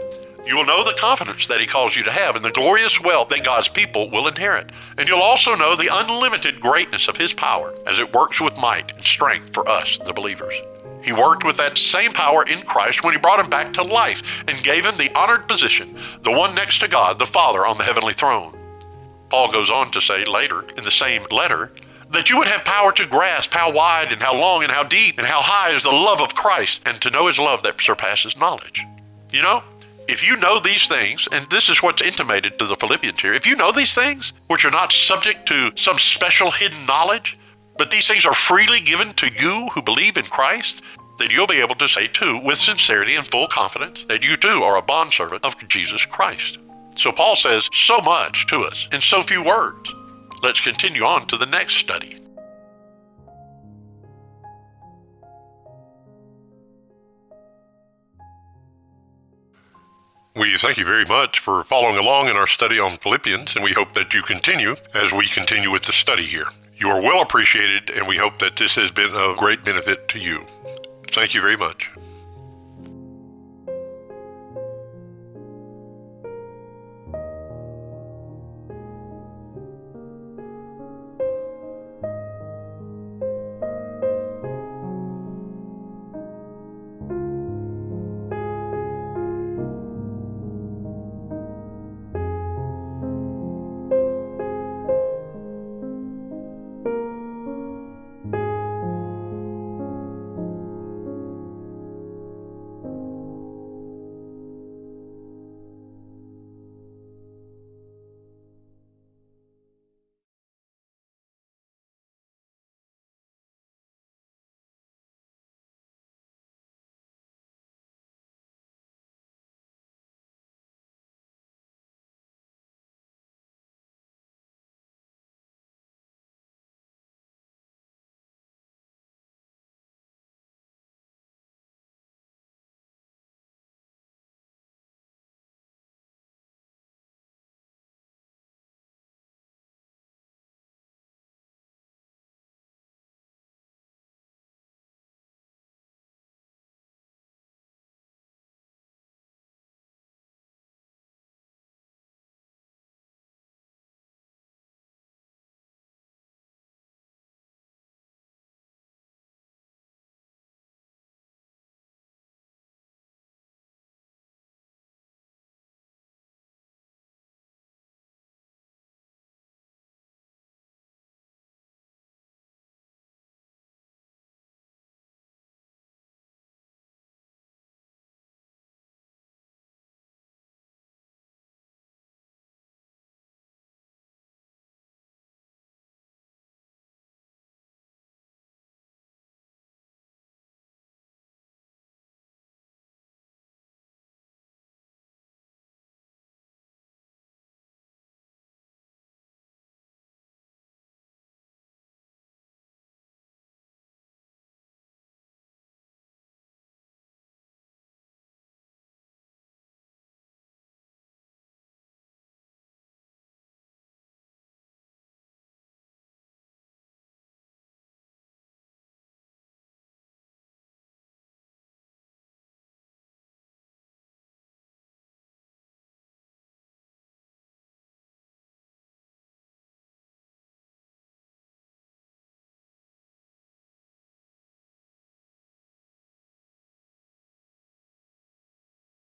You 0.50 0.56
will 0.56 0.66
know 0.66 0.82
the 0.82 0.98
confidence 0.98 1.46
that 1.46 1.60
He 1.60 1.66
calls 1.66 1.94
you 1.94 2.02
to 2.02 2.10
have 2.10 2.34
and 2.34 2.44
the 2.44 2.50
glorious 2.50 3.00
wealth 3.00 3.28
that 3.28 3.44
God's 3.44 3.68
people 3.68 4.10
will 4.10 4.26
inherit. 4.26 4.72
And 4.98 5.06
you'll 5.06 5.20
also 5.20 5.54
know 5.54 5.76
the 5.76 5.88
unlimited 5.92 6.58
greatness 6.58 7.06
of 7.06 7.16
His 7.16 7.32
power 7.32 7.72
as 7.86 8.00
it 8.00 8.12
works 8.12 8.40
with 8.40 8.58
might 8.58 8.90
and 8.90 9.00
strength 9.00 9.54
for 9.54 9.68
us, 9.68 10.00
the 10.00 10.12
believers. 10.12 10.60
He 11.04 11.12
worked 11.12 11.44
with 11.44 11.56
that 11.58 11.78
same 11.78 12.10
power 12.10 12.42
in 12.48 12.62
Christ 12.62 13.04
when 13.04 13.12
He 13.12 13.20
brought 13.20 13.38
him 13.38 13.48
back 13.48 13.72
to 13.74 13.84
life 13.84 14.42
and 14.48 14.60
gave 14.64 14.84
him 14.84 14.96
the 14.96 15.16
honored 15.16 15.46
position, 15.46 15.96
the 16.24 16.32
one 16.32 16.52
next 16.56 16.80
to 16.80 16.88
God, 16.88 17.20
the 17.20 17.26
Father, 17.26 17.64
on 17.64 17.78
the 17.78 17.84
heavenly 17.84 18.12
throne. 18.12 18.58
Paul 19.28 19.52
goes 19.52 19.70
on 19.70 19.92
to 19.92 20.00
say 20.00 20.24
later 20.24 20.62
in 20.76 20.82
the 20.82 20.90
same 20.90 21.22
letter 21.30 21.70
that 22.10 22.28
you 22.28 22.36
would 22.38 22.48
have 22.48 22.64
power 22.64 22.90
to 22.90 23.06
grasp 23.06 23.54
how 23.54 23.72
wide 23.72 24.10
and 24.10 24.20
how 24.20 24.34
long 24.36 24.64
and 24.64 24.72
how 24.72 24.82
deep 24.82 25.18
and 25.18 25.28
how 25.28 25.40
high 25.40 25.70
is 25.70 25.84
the 25.84 25.90
love 25.90 26.20
of 26.20 26.34
Christ 26.34 26.80
and 26.86 27.00
to 27.02 27.10
know 27.10 27.28
his 27.28 27.38
love 27.38 27.62
that 27.62 27.80
surpasses 27.80 28.36
knowledge. 28.36 28.84
You 29.32 29.42
know, 29.42 29.62
if 30.10 30.26
you 30.26 30.36
know 30.36 30.58
these 30.58 30.88
things, 30.88 31.28
and 31.30 31.48
this 31.50 31.68
is 31.68 31.82
what's 31.82 32.02
intimated 32.02 32.58
to 32.58 32.66
the 32.66 32.74
Philippians 32.74 33.20
here, 33.20 33.32
if 33.32 33.46
you 33.46 33.54
know 33.54 33.70
these 33.70 33.94
things, 33.94 34.32
which 34.48 34.64
are 34.64 34.70
not 34.70 34.92
subject 34.92 35.46
to 35.46 35.70
some 35.76 35.98
special 35.98 36.50
hidden 36.50 36.84
knowledge, 36.84 37.38
but 37.78 37.92
these 37.92 38.08
things 38.08 38.26
are 38.26 38.34
freely 38.34 38.80
given 38.80 39.14
to 39.14 39.30
you 39.32 39.68
who 39.72 39.80
believe 39.80 40.16
in 40.16 40.24
Christ, 40.24 40.82
then 41.18 41.30
you'll 41.30 41.46
be 41.46 41.60
able 41.60 41.76
to 41.76 41.86
say 41.86 42.08
too, 42.08 42.40
with 42.42 42.58
sincerity 42.58 43.14
and 43.14 43.26
full 43.26 43.46
confidence, 43.46 44.04
that 44.08 44.24
you 44.24 44.36
too 44.36 44.64
are 44.64 44.78
a 44.78 44.82
bondservant 44.82 45.46
of 45.46 45.56
Jesus 45.68 46.04
Christ. 46.04 46.58
So 46.96 47.12
Paul 47.12 47.36
says 47.36 47.68
so 47.72 47.98
much 48.00 48.48
to 48.48 48.62
us 48.62 48.88
in 48.92 49.00
so 49.00 49.22
few 49.22 49.44
words. 49.44 49.94
Let's 50.42 50.60
continue 50.60 51.04
on 51.04 51.26
to 51.28 51.36
the 51.36 51.46
next 51.46 51.76
study. 51.76 52.16
We 60.36 60.56
thank 60.56 60.78
you 60.78 60.84
very 60.84 61.04
much 61.06 61.40
for 61.40 61.64
following 61.64 61.98
along 61.98 62.28
in 62.28 62.36
our 62.36 62.46
study 62.46 62.78
on 62.78 62.92
Philippians, 62.98 63.56
and 63.56 63.64
we 63.64 63.72
hope 63.72 63.94
that 63.94 64.14
you 64.14 64.22
continue 64.22 64.76
as 64.94 65.10
we 65.10 65.26
continue 65.26 65.72
with 65.72 65.82
the 65.82 65.92
study 65.92 66.22
here. 66.22 66.46
You 66.76 66.88
are 66.88 67.02
well 67.02 67.20
appreciated, 67.20 67.90
and 67.90 68.06
we 68.06 68.16
hope 68.16 68.38
that 68.38 68.56
this 68.56 68.76
has 68.76 68.92
been 68.92 69.10
of 69.12 69.36
great 69.36 69.64
benefit 69.64 70.06
to 70.08 70.20
you. 70.20 70.46
Thank 71.08 71.34
you 71.34 71.40
very 71.40 71.56
much. 71.56 71.90